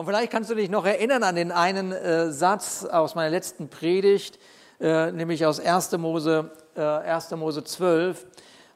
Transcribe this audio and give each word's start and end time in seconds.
Und 0.00 0.06
vielleicht 0.06 0.32
kannst 0.32 0.48
du 0.48 0.54
dich 0.54 0.70
noch 0.70 0.86
erinnern 0.86 1.22
an 1.22 1.36
den 1.36 1.52
einen 1.52 1.92
äh, 1.92 2.32
Satz 2.32 2.86
aus 2.86 3.14
meiner 3.14 3.28
letzten 3.28 3.68
Predigt, 3.68 4.38
äh, 4.80 5.12
nämlich 5.12 5.44
aus 5.44 5.60
1. 5.60 5.98
Mose, 5.98 6.52
äh, 6.74 6.80
1. 6.80 7.32
Mose 7.32 7.62
12. 7.62 8.24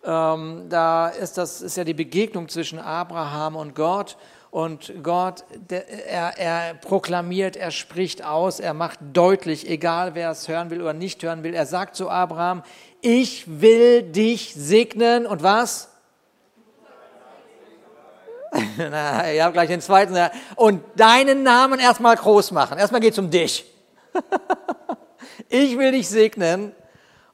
Ähm, 0.04 0.66
da 0.68 1.08
ist 1.08 1.38
das 1.38 1.62
ist 1.62 1.78
ja 1.78 1.84
die 1.84 1.94
Begegnung 1.94 2.50
zwischen 2.50 2.78
Abraham 2.78 3.56
und 3.56 3.74
Gott. 3.74 4.18
Und 4.50 4.92
Gott, 5.02 5.44
der, 5.70 5.88
er, 5.88 6.38
er 6.38 6.74
proklamiert, 6.74 7.56
er 7.56 7.70
spricht 7.70 8.22
aus, 8.22 8.60
er 8.60 8.74
macht 8.74 8.98
deutlich, 9.14 9.66
egal 9.66 10.14
wer 10.14 10.28
es 10.30 10.46
hören 10.46 10.68
will 10.68 10.82
oder 10.82 10.92
nicht 10.92 11.22
hören 11.22 11.42
will. 11.42 11.54
Er 11.54 11.64
sagt 11.64 11.96
zu 11.96 12.10
Abraham, 12.10 12.62
ich 13.00 13.62
will 13.62 14.02
dich 14.02 14.52
segnen 14.54 15.24
und 15.24 15.42
was? 15.42 15.93
Na, 18.76 19.30
ich 19.32 19.40
habe 19.40 19.52
gleich 19.52 19.68
den 19.68 19.80
zweiten. 19.80 20.16
Und 20.56 20.82
deinen 20.96 21.42
Namen 21.42 21.80
erstmal 21.80 22.16
groß 22.16 22.52
machen. 22.52 22.78
Erstmal 22.78 23.00
geht 23.00 23.12
es 23.12 23.18
um 23.18 23.30
dich. 23.30 23.64
ich 25.48 25.76
will 25.78 25.92
dich 25.92 26.08
segnen 26.08 26.72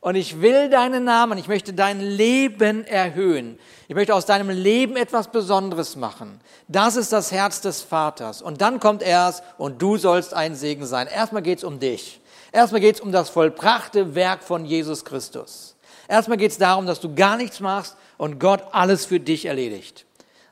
und 0.01 0.15
ich 0.15 0.41
will 0.41 0.71
deinen 0.71 1.05
Namen, 1.05 1.37
ich 1.39 1.47
möchte 1.47 1.75
dein 1.75 2.01
Leben 2.01 2.87
erhöhen. 2.87 3.59
Ich 3.87 3.95
möchte 3.95 4.15
aus 4.15 4.25
deinem 4.25 4.49
Leben 4.49 4.97
etwas 4.97 5.29
Besonderes 5.29 5.97
machen. 5.97 6.41
Das 6.69 6.97
ist 6.97 7.13
das 7.13 7.33
Herz 7.33 7.61
des 7.61 7.83
Vaters. 7.83 8.41
Und 8.41 8.63
dann 8.63 8.81
kommt 8.81 9.03
erst, 9.03 9.43
und 9.59 9.83
du 9.83 9.99
sollst 9.99 10.33
ein 10.33 10.55
Segen 10.55 10.87
sein. 10.87 11.07
Erstmal 11.07 11.43
geht 11.43 11.59
es 11.59 11.65
um 11.65 11.81
dich. 11.81 12.21
Erstmal 12.53 12.81
geht 12.81 12.95
es 12.97 13.01
um 13.01 13.13
das 13.13 13.29
vollbrachte 13.29 14.15
Werk 14.15 14.43
von 14.43 14.65
Jesus 14.65 15.05
Christus. 15.05 15.77
Erstmal 16.09 16.39
geht 16.39 16.53
es 16.53 16.59
darum, 16.59 16.87
dass 16.87 17.01
du 17.01 17.15
gar 17.15 17.37
nichts 17.37 17.61
machst 17.61 17.97
und 18.17 18.41
Gott 18.41 18.65
alles 18.73 19.05
für 19.05 19.21
dich 19.21 19.47
erledigt. 19.47 20.07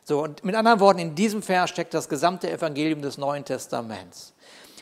So, 0.09 0.23
und 0.23 0.43
mit 0.43 0.55
anderen 0.55 0.81
Worten, 0.81 1.01
in 1.01 1.15
diesem 1.15 1.43
Vers 1.43 1.69
steckt 1.69 1.93
das 1.93 2.09
gesamte 2.09 2.51
Evangelium 2.51 3.03
des 3.03 3.19
Neuen 3.19 3.45
Testaments. 3.45 4.33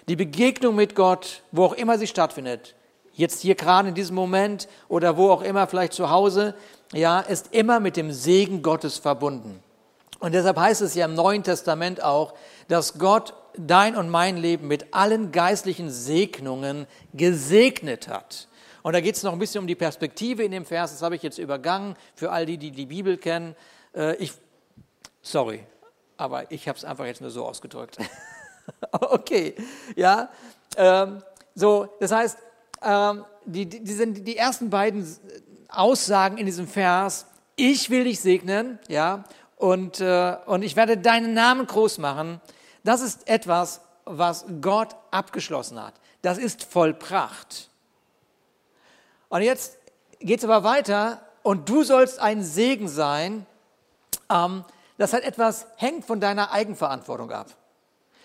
Die 0.08 0.14
Begegnung 0.14 0.76
mit 0.76 0.94
Gott, 0.94 1.42
wo 1.50 1.64
auch 1.64 1.72
immer 1.72 1.98
sie 1.98 2.06
stattfindet, 2.06 2.76
jetzt 3.12 3.40
hier 3.40 3.56
gerade 3.56 3.88
in 3.88 3.96
diesem 3.96 4.14
Moment 4.14 4.68
oder 4.86 5.16
wo 5.16 5.32
auch 5.32 5.42
immer, 5.42 5.66
vielleicht 5.66 5.94
zu 5.94 6.10
Hause, 6.10 6.54
ja, 6.92 7.18
ist 7.18 7.52
immer 7.52 7.80
mit 7.80 7.96
dem 7.96 8.12
Segen 8.12 8.62
Gottes 8.62 8.98
verbunden. 8.98 9.60
Und 10.20 10.32
deshalb 10.32 10.60
heißt 10.60 10.82
es 10.82 10.94
ja 10.94 11.06
im 11.06 11.14
Neuen 11.14 11.42
Testament 11.42 12.04
auch, 12.04 12.34
dass 12.68 12.96
Gott 12.96 13.34
dein 13.58 13.96
und 13.96 14.08
mein 14.08 14.36
Leben 14.36 14.68
mit 14.68 14.94
allen 14.94 15.32
geistlichen 15.32 15.90
Segnungen 15.90 16.86
gesegnet 17.14 18.06
hat. 18.06 18.46
Und 18.84 18.92
da 18.92 19.00
geht 19.00 19.16
es 19.16 19.24
noch 19.24 19.32
ein 19.32 19.40
bisschen 19.40 19.62
um 19.62 19.66
die 19.66 19.74
Perspektive 19.74 20.44
in 20.44 20.52
dem 20.52 20.64
Vers, 20.64 20.92
das 20.92 21.02
habe 21.02 21.16
ich 21.16 21.24
jetzt 21.24 21.38
übergangen, 21.38 21.96
für 22.14 22.30
all 22.30 22.46
die, 22.46 22.58
die 22.58 22.70
die 22.70 22.86
Bibel 22.86 23.16
kennen. 23.16 23.56
Äh, 23.92 24.14
ich 24.16 24.32
Sorry, 25.26 25.66
aber 26.16 26.52
ich 26.52 26.68
habe 26.68 26.78
es 26.78 26.84
einfach 26.84 27.04
jetzt 27.04 27.20
nur 27.20 27.30
so 27.30 27.44
ausgedrückt. 27.44 27.98
okay, 28.92 29.56
ja. 29.96 30.28
Ähm, 30.76 31.20
so, 31.52 31.88
das 31.98 32.12
heißt, 32.12 32.38
ähm, 32.80 33.24
die, 33.44 33.66
die, 33.66 33.82
die, 33.82 34.22
die 34.22 34.36
ersten 34.36 34.70
beiden 34.70 35.04
Aussagen 35.68 36.38
in 36.38 36.46
diesem 36.46 36.68
Vers, 36.68 37.26
ich 37.56 37.90
will 37.90 38.04
dich 38.04 38.20
segnen, 38.20 38.78
ja, 38.86 39.24
und, 39.56 40.00
äh, 40.00 40.36
und 40.46 40.62
ich 40.62 40.76
werde 40.76 40.96
deinen 40.96 41.34
Namen 41.34 41.66
groß 41.66 41.98
machen, 41.98 42.40
das 42.84 43.00
ist 43.00 43.28
etwas, 43.28 43.80
was 44.04 44.44
Gott 44.60 44.94
abgeschlossen 45.10 45.82
hat. 45.82 45.94
Das 46.22 46.38
ist 46.38 46.62
vollbracht. 46.62 47.68
Und 49.28 49.42
jetzt 49.42 49.76
geht 50.20 50.38
es 50.38 50.44
aber 50.44 50.62
weiter 50.62 51.20
und 51.42 51.68
du 51.68 51.82
sollst 51.82 52.20
ein 52.20 52.44
Segen 52.44 52.86
sein. 52.86 53.44
Ähm, 54.30 54.64
das 54.98 55.12
hat 55.12 55.24
etwas, 55.24 55.66
hängt 55.76 56.04
von 56.04 56.20
deiner 56.20 56.52
Eigenverantwortung 56.52 57.30
ab. 57.30 57.54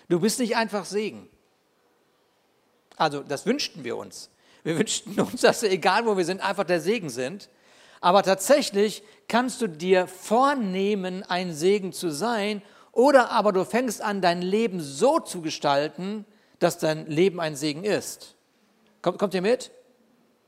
Du 0.08 0.20
bist 0.20 0.38
nicht 0.38 0.56
einfach 0.56 0.84
Segen. 0.84 1.28
Also, 2.96 3.22
das 3.22 3.46
wünschten 3.46 3.84
wir 3.84 3.96
uns. 3.96 4.30
Wir 4.62 4.78
wünschten 4.78 5.18
uns, 5.20 5.40
dass 5.42 5.62
wir, 5.62 5.70
egal 5.70 6.06
wo 6.06 6.16
wir 6.16 6.24
sind, 6.24 6.40
einfach 6.40 6.64
der 6.64 6.80
Segen 6.80 7.10
sind. 7.10 7.48
Aber 8.00 8.22
tatsächlich 8.22 9.02
kannst 9.28 9.60
du 9.60 9.68
dir 9.68 10.06
vornehmen, 10.06 11.22
ein 11.22 11.54
Segen 11.54 11.92
zu 11.92 12.10
sein, 12.10 12.62
oder 12.90 13.30
aber 13.30 13.52
du 13.52 13.64
fängst 13.64 14.02
an, 14.02 14.20
dein 14.20 14.42
Leben 14.42 14.80
so 14.80 15.18
zu 15.18 15.40
gestalten, 15.40 16.26
dass 16.58 16.78
dein 16.78 17.06
Leben 17.06 17.40
ein 17.40 17.56
Segen 17.56 17.84
ist. 17.84 18.36
Kommt, 19.00 19.18
kommt 19.18 19.34
ihr 19.34 19.40
mit? 19.40 19.70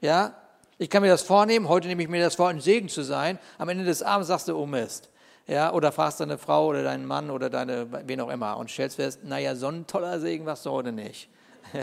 Ja? 0.01 0.37
Ich 0.77 0.91
kann 0.91 1.03
mir 1.03 1.09
das 1.09 1.23
vornehmen, 1.23 1.69
heute 1.69 1.89
nehme 1.89 2.03
ich 2.03 2.09
mir 2.09 2.23
das 2.23 2.35
vor, 2.35 2.49
ein 2.49 2.61
Segen 2.61 2.89
zu 2.89 3.03
sein. 3.03 3.39
Am 3.57 3.69
Ende 3.69 3.85
des 3.85 4.03
Abends 4.03 4.29
sagst 4.29 4.49
du, 4.49 4.57
oh 4.57 4.67
Mist 4.67 5.09
ja, 5.47 5.73
oder 5.73 5.93
fragst 5.93 6.21
deine 6.21 6.39
Frau 6.39 6.67
oder 6.69 6.83
deinen 6.83 7.07
Mann 7.07 7.31
oder 7.31 7.51
deine, 7.51 7.87
wen 8.07 8.21
auch 8.21 8.31
immer 8.31 8.57
und 8.57 8.71
stellst 8.71 8.97
fest, 8.97 9.21
naja, 9.25 9.55
so 9.55 9.69
ein 9.69 9.87
toller 9.87 10.19
Segen 10.21 10.47
warst 10.47 10.67
du 10.67 10.71
heute 10.71 10.93
nicht. 10.93 11.29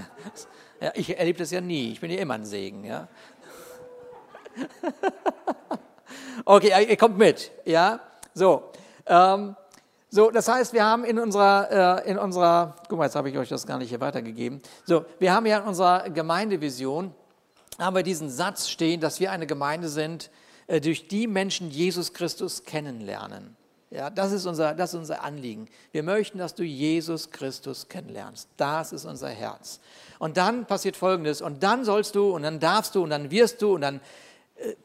Ja, 0.83 0.91
ich 0.95 1.15
erlebe 1.15 1.37
das 1.37 1.51
ja 1.51 1.61
nie, 1.61 1.91
ich 1.91 2.01
bin 2.01 2.09
ja 2.09 2.17
immer 2.17 2.33
ein 2.33 2.45
Segen, 2.45 2.83
ja. 2.83 3.07
Okay, 6.43 6.71
ihr 6.89 6.97
kommt 6.97 7.19
mit, 7.19 7.51
ja. 7.65 7.99
So, 8.33 8.71
ähm, 9.05 9.55
so, 10.09 10.31
das 10.31 10.47
heißt, 10.47 10.73
wir 10.73 10.83
haben 10.83 11.05
in 11.05 11.19
unserer, 11.19 12.01
äh, 12.03 12.09
in 12.09 12.17
unserer, 12.17 12.75
guck 12.89 12.97
mal, 12.97 13.05
jetzt 13.05 13.15
habe 13.15 13.29
ich 13.29 13.37
euch 13.37 13.49
das 13.49 13.65
gar 13.65 13.77
nicht 13.77 13.89
hier 13.89 14.01
weitergegeben. 14.01 14.61
So, 14.85 15.05
wir 15.19 15.33
haben 15.33 15.45
ja 15.45 15.59
in 15.59 15.63
unserer 15.63 16.09
Gemeindevision, 16.09 17.13
haben 17.79 17.95
wir 17.95 18.03
diesen 18.03 18.29
Satz 18.29 18.67
stehen, 18.67 18.99
dass 18.99 19.19
wir 19.19 19.31
eine 19.31 19.47
Gemeinde 19.47 19.87
sind, 19.87 20.31
durch 20.79 21.07
die 21.07 21.27
Menschen 21.27 21.69
Jesus 21.69 22.13
Christus 22.13 22.63
kennenlernen. 22.63 23.57
Ja, 23.89 24.09
das 24.09 24.31
ist, 24.31 24.45
unser, 24.45 24.73
das 24.73 24.93
ist 24.93 24.99
unser 24.99 25.21
Anliegen. 25.21 25.67
Wir 25.91 26.01
möchten, 26.01 26.37
dass 26.37 26.55
du 26.55 26.63
Jesus 26.63 27.29
Christus 27.29 27.89
kennenlernst. 27.89 28.47
Das 28.55 28.93
ist 28.93 29.03
unser 29.03 29.27
Herz. 29.27 29.81
Und 30.17 30.37
dann 30.37 30.65
passiert 30.65 30.95
Folgendes. 30.95 31.41
Und 31.41 31.61
dann 31.61 31.83
sollst 31.83 32.15
du, 32.15 32.31
und 32.33 32.43
dann 32.43 32.61
darfst 32.61 32.95
du, 32.95 33.03
und 33.03 33.09
dann 33.09 33.31
wirst 33.31 33.61
du, 33.61 33.75
und 33.75 33.81
dann 33.81 33.99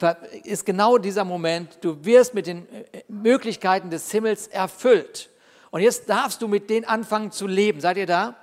äh, 0.00 0.14
ist 0.42 0.66
genau 0.66 0.98
dieser 0.98 1.24
Moment, 1.24 1.78
du 1.82 2.04
wirst 2.04 2.34
mit 2.34 2.48
den 2.48 2.66
äh, 2.68 3.04
Möglichkeiten 3.06 3.91
des 3.91 4.10
Himmels 4.10 4.48
erfüllt. 4.48 5.30
Und 5.70 5.82
jetzt 5.82 6.08
darfst 6.08 6.42
du 6.42 6.48
mit 6.48 6.68
denen 6.68 6.84
anfangen 6.84 7.30
zu 7.30 7.47
leben. 7.47 7.80
Seid 7.80 7.98
ihr 7.98 8.06
da? 8.06 8.34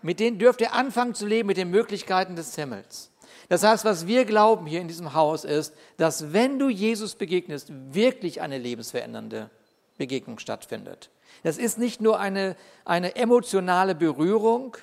Mit 0.00 0.20
denen 0.20 0.38
dürft 0.38 0.60
ihr 0.60 0.74
anfangen 0.74 1.14
zu 1.14 1.26
leben, 1.26 1.48
mit 1.48 1.56
den 1.56 1.70
Möglichkeiten 1.70 2.36
des 2.36 2.54
Himmels. 2.54 3.10
Das 3.48 3.62
heißt, 3.62 3.84
was 3.84 4.06
wir 4.06 4.24
glauben 4.24 4.66
hier 4.66 4.80
in 4.80 4.88
diesem 4.88 5.14
Haus 5.14 5.44
ist, 5.44 5.74
dass 5.96 6.32
wenn 6.32 6.58
du 6.58 6.68
Jesus 6.68 7.14
begegnest, 7.14 7.70
wirklich 7.92 8.40
eine 8.40 8.58
lebensverändernde 8.58 9.50
Begegnung 9.98 10.38
stattfindet. 10.38 11.10
Das 11.42 11.58
ist 11.58 11.78
nicht 11.78 12.00
nur 12.00 12.18
eine, 12.18 12.56
eine 12.84 13.16
emotionale 13.16 13.94
Berührung, 13.94 14.76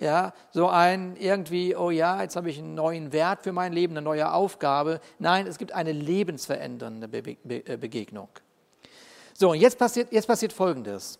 ja, 0.00 0.32
so 0.50 0.68
ein 0.68 1.16
irgendwie, 1.16 1.76
oh 1.76 1.90
ja, 1.90 2.22
jetzt 2.22 2.34
habe 2.34 2.48
ich 2.48 2.58
einen 2.58 2.74
neuen 2.74 3.12
Wert 3.12 3.42
für 3.42 3.52
mein 3.52 3.72
Leben, 3.72 3.92
eine 3.92 4.02
neue 4.02 4.32
Aufgabe. 4.32 5.00
Nein, 5.18 5.46
es 5.46 5.58
gibt 5.58 5.72
eine 5.72 5.92
lebensverändernde 5.92 7.06
Be 7.06 7.22
Be 7.22 7.66
äh, 7.66 7.76
Begegnung. 7.76 8.28
So, 9.34 9.50
und 9.50 9.58
jetzt 9.58 9.78
passiert, 9.78 10.10
jetzt 10.10 10.26
passiert 10.26 10.52
Folgendes. 10.54 11.18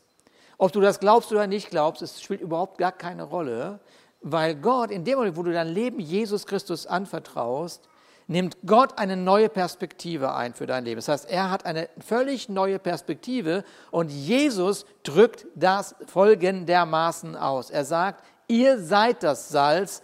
Ob 0.56 0.72
du 0.72 0.80
das 0.80 0.98
glaubst 0.98 1.30
oder 1.30 1.46
nicht 1.46 1.70
glaubst, 1.70 2.02
es 2.02 2.22
spielt 2.22 2.40
überhaupt 2.40 2.78
gar 2.78 2.92
keine 2.92 3.22
Rolle. 3.22 3.80
Weil 4.22 4.54
Gott, 4.56 4.91
in 4.91 5.04
dem 5.04 5.16
Moment, 5.19 5.36
wo 5.36 5.42
du 5.42 5.53
dein 5.53 5.69
Leben 5.69 5.98
Jesus 5.98 6.47
Christus 6.47 6.86
anvertraust, 6.86 7.88
nimmt 8.26 8.58
Gott 8.64 8.97
eine 8.98 9.16
neue 9.16 9.48
Perspektive 9.48 10.34
ein 10.34 10.54
für 10.54 10.66
dein 10.66 10.84
Leben. 10.84 10.98
Das 10.98 11.08
heißt, 11.08 11.28
er 11.28 11.50
hat 11.50 11.66
eine 11.66 11.88
völlig 11.98 12.48
neue 12.48 12.78
Perspektive 12.78 13.64
und 13.91 14.10
Jesus 14.10 14.86
drückt 15.03 15.47
das 15.56 15.97
folgendermaßen 16.06 17.34
aus. 17.34 17.70
Er 17.70 17.84
sagt, 17.84 18.22
ihr 18.47 18.78
seid 18.78 19.25
das 19.25 19.48
Salz 19.48 20.03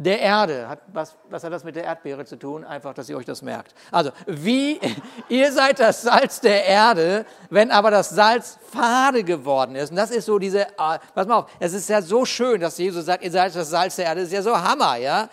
der 0.00 0.18
Erde. 0.18 0.66
Hat, 0.66 0.80
was, 0.92 1.14
was 1.28 1.44
hat 1.44 1.52
das 1.52 1.62
mit 1.62 1.76
der 1.76 1.84
Erdbeere 1.84 2.24
zu 2.24 2.36
tun? 2.36 2.64
Einfach, 2.64 2.94
dass 2.94 3.08
ihr 3.10 3.16
euch 3.16 3.26
das 3.26 3.42
merkt. 3.42 3.74
Also, 3.92 4.10
wie, 4.26 4.80
ihr 5.28 5.52
seid 5.52 5.78
das 5.78 6.02
Salz 6.02 6.40
der 6.40 6.64
Erde, 6.64 7.26
wenn 7.50 7.70
aber 7.70 7.90
das 7.90 8.08
Salz 8.08 8.58
fade 8.72 9.22
geworden 9.22 9.76
ist. 9.76 9.90
Und 9.90 9.96
das 9.96 10.10
ist 10.10 10.24
so 10.24 10.38
diese, 10.38 10.62
uh, 10.78 10.96
pass 11.14 11.26
mal 11.26 11.40
auf, 11.40 11.50
es 11.60 11.74
ist 11.74 11.88
ja 11.90 12.00
so 12.00 12.24
schön, 12.24 12.60
dass 12.62 12.78
Jesus 12.78 13.04
sagt, 13.04 13.22
ihr 13.22 13.30
seid 13.30 13.54
das 13.54 13.68
Salz 13.68 13.96
der 13.96 14.06
Erde. 14.06 14.22
Das 14.22 14.28
ist 14.28 14.34
ja 14.34 14.42
so 14.42 14.56
Hammer, 14.56 14.96
ja? 14.96 15.28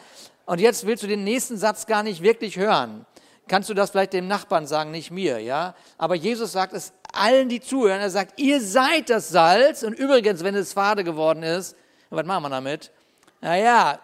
Und 0.45 0.59
jetzt 0.59 0.85
willst 0.85 1.03
du 1.03 1.07
den 1.07 1.23
nächsten 1.23 1.57
Satz 1.57 1.85
gar 1.85 2.03
nicht 2.03 2.21
wirklich 2.21 2.57
hören. 2.57 3.05
Kannst 3.47 3.69
du 3.69 3.73
das 3.73 3.91
vielleicht 3.91 4.11
dem 4.11 4.27
Nachbarn 4.27 4.67
sagen, 4.67 4.91
nicht 4.91 5.11
mir, 5.11 5.39
ja? 5.39 5.75
Aber 5.97 6.15
Jesus 6.15 6.51
sagt 6.51 6.73
es 6.73 6.91
allen, 7.13 7.47
die 7.47 7.61
zuhören. 7.61 8.01
Er 8.01 8.09
sagt, 8.09 8.37
ihr 8.37 8.59
seid 8.59 9.09
das 9.09 9.29
Salz. 9.29 9.83
Und 9.83 9.93
übrigens, 9.93 10.43
wenn 10.43 10.55
es 10.55 10.73
fade 10.73 11.05
geworden 11.05 11.43
ist, 11.43 11.77
was 12.09 12.25
machen 12.25 12.43
wir 12.43 12.49
damit? 12.49 12.91
Naja, 13.39 13.99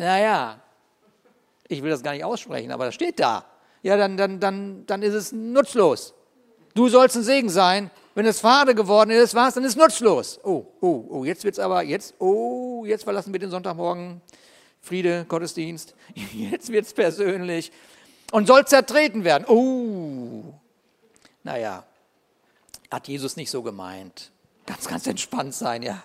naja, 0.00 0.58
ich 1.68 1.82
will 1.82 1.90
das 1.90 2.02
gar 2.02 2.12
nicht 2.12 2.24
aussprechen, 2.24 2.72
aber 2.72 2.86
das 2.86 2.94
steht 2.94 3.20
da. 3.20 3.44
Ja, 3.82 3.96
dann, 3.96 4.16
dann, 4.16 4.40
dann, 4.40 4.86
dann 4.86 5.02
ist 5.02 5.14
es 5.14 5.32
nutzlos. 5.32 6.14
Du 6.74 6.88
sollst 6.88 7.16
ein 7.16 7.22
Segen 7.22 7.50
sein. 7.50 7.90
Wenn 8.14 8.26
es 8.26 8.40
fade 8.40 8.74
geworden 8.74 9.10
ist, 9.10 9.34
was, 9.34 9.54
dann 9.54 9.64
ist 9.64 9.72
es 9.72 9.76
nutzlos. 9.76 10.40
Oh, 10.42 10.66
oh, 10.80 11.04
oh, 11.08 11.24
jetzt 11.24 11.44
wird's 11.44 11.58
aber, 11.58 11.82
jetzt, 11.82 12.14
oh, 12.18 12.84
jetzt 12.86 13.04
verlassen 13.04 13.32
wir 13.32 13.40
den 13.40 13.50
Sonntagmorgen. 13.50 14.20
Friede, 14.80 15.26
Gottesdienst. 15.28 15.94
Jetzt 16.32 16.70
wird's 16.72 16.94
persönlich. 16.94 17.70
Und 18.32 18.46
soll 18.46 18.66
zertreten 18.66 19.24
werden. 19.24 19.44
Oh, 19.46 20.54
naja, 21.42 21.84
hat 22.90 23.06
Jesus 23.06 23.36
nicht 23.36 23.50
so 23.50 23.62
gemeint. 23.62 24.32
Ganz, 24.70 24.86
ganz 24.86 25.06
entspannt 25.08 25.52
sein, 25.52 25.82
ja. 25.82 26.00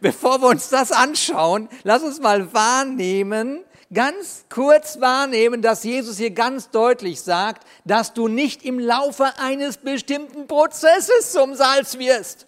Bevor 0.00 0.40
wir 0.40 0.48
uns 0.48 0.68
das 0.68 0.92
anschauen, 0.92 1.68
lass 1.82 2.02
uns 2.02 2.20
mal 2.20 2.54
wahrnehmen, 2.54 3.64
ganz 3.92 4.44
kurz 4.48 5.00
wahrnehmen, 5.00 5.62
dass 5.62 5.82
Jesus 5.82 6.16
hier 6.16 6.30
ganz 6.30 6.70
deutlich 6.70 7.20
sagt, 7.22 7.66
dass 7.84 8.14
du 8.14 8.28
nicht 8.28 8.64
im 8.64 8.78
Laufe 8.78 9.36
eines 9.38 9.78
bestimmten 9.78 10.46
Prozesses 10.46 11.32
zum 11.32 11.56
Salz 11.56 11.98
wirst. 11.98 12.46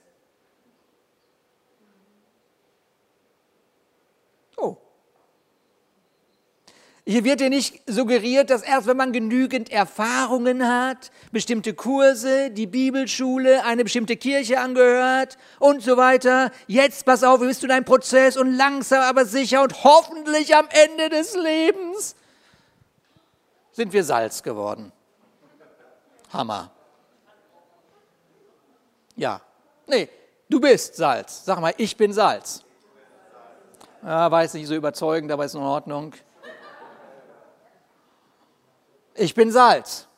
Hier 7.06 7.22
wird 7.22 7.40
dir 7.40 7.50
nicht 7.50 7.82
suggeriert, 7.86 8.48
dass 8.48 8.62
erst 8.62 8.86
wenn 8.86 8.96
man 8.96 9.12
genügend 9.12 9.70
Erfahrungen 9.70 10.66
hat, 10.66 11.10
bestimmte 11.32 11.74
Kurse, 11.74 12.50
die 12.50 12.66
Bibelschule, 12.66 13.62
eine 13.64 13.84
bestimmte 13.84 14.16
Kirche 14.16 14.58
angehört 14.58 15.36
und 15.58 15.82
so 15.82 15.98
weiter, 15.98 16.50
jetzt 16.66 17.04
pass 17.04 17.22
auf, 17.22 17.40
bist 17.40 17.62
du 17.62 17.66
in 17.66 17.72
einem 17.72 17.84
Prozess 17.84 18.38
und 18.38 18.54
langsam 18.54 19.02
aber 19.02 19.26
sicher 19.26 19.62
und 19.62 19.84
hoffentlich 19.84 20.56
am 20.56 20.66
Ende 20.70 21.10
des 21.10 21.36
Lebens 21.36 22.16
sind 23.72 23.92
wir 23.92 24.04
Salz 24.04 24.42
geworden. 24.42 24.90
Hammer. 26.32 26.70
Ja. 29.16 29.42
Nee, 29.86 30.08
du 30.48 30.58
bist 30.58 30.96
Salz. 30.96 31.44
Sag 31.44 31.60
mal, 31.60 31.74
ich 31.76 31.96
bin 31.96 32.14
Salz. 32.14 32.64
Ja, 34.02 34.30
weiß 34.30 34.54
nicht 34.54 34.68
so 34.68 34.74
überzeugend, 34.74 35.30
aber 35.30 35.44
ist 35.44 35.54
in 35.54 35.60
Ordnung. 35.60 36.14
Ich 39.14 39.34
bin 39.34 39.52
Salz. 39.52 40.08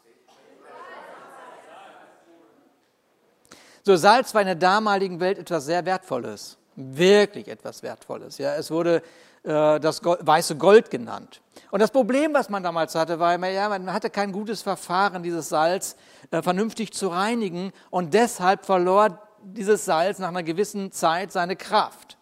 So, 3.83 3.95
Salz 3.95 4.35
war 4.35 4.41
in 4.41 4.47
der 4.47 4.57
damaligen 4.57 5.21
Welt 5.21 5.39
etwas 5.39 5.67
sehr 5.67 5.85
Wertvolles. 5.85 6.57
Wirklich 6.75 7.47
etwas 7.49 7.83
Wertvolles. 7.83 8.39
Ja, 8.39 8.55
es 8.55 8.71
wurde 8.71 9.03
äh, 9.45 9.79
das 9.79 10.03
Gold, 10.03 10.27
weiße 10.27 10.57
Gold 10.57 10.91
genannt. 10.91 11.41
Und 11.71 11.81
das 11.81 11.91
Problem, 11.91 12.35
was 12.35 12.49
man 12.49 12.63
damals 12.63 12.95
hatte, 12.95 13.19
war 13.19 13.35
immer, 13.35 13.49
ja, 13.49 13.69
man 13.69 13.93
hatte 13.93 14.11
kein 14.11 14.33
gutes 14.33 14.63
Verfahren, 14.63 15.23
dieses 15.23 15.51
Salz 15.51 15.97
äh, 16.31 16.43
vernünftig 16.43 16.93
zu 16.93 17.09
reinigen. 17.09 17.73
Und 17.91 18.15
deshalb 18.15 18.65
verlor 18.65 19.21
dieses 19.43 19.85
Salz 19.85 20.19
nach 20.19 20.29
einer 20.29 20.43
gewissen 20.43 20.91
Zeit 20.91 21.33
seine 21.33 21.55
Kraft. 21.55 22.17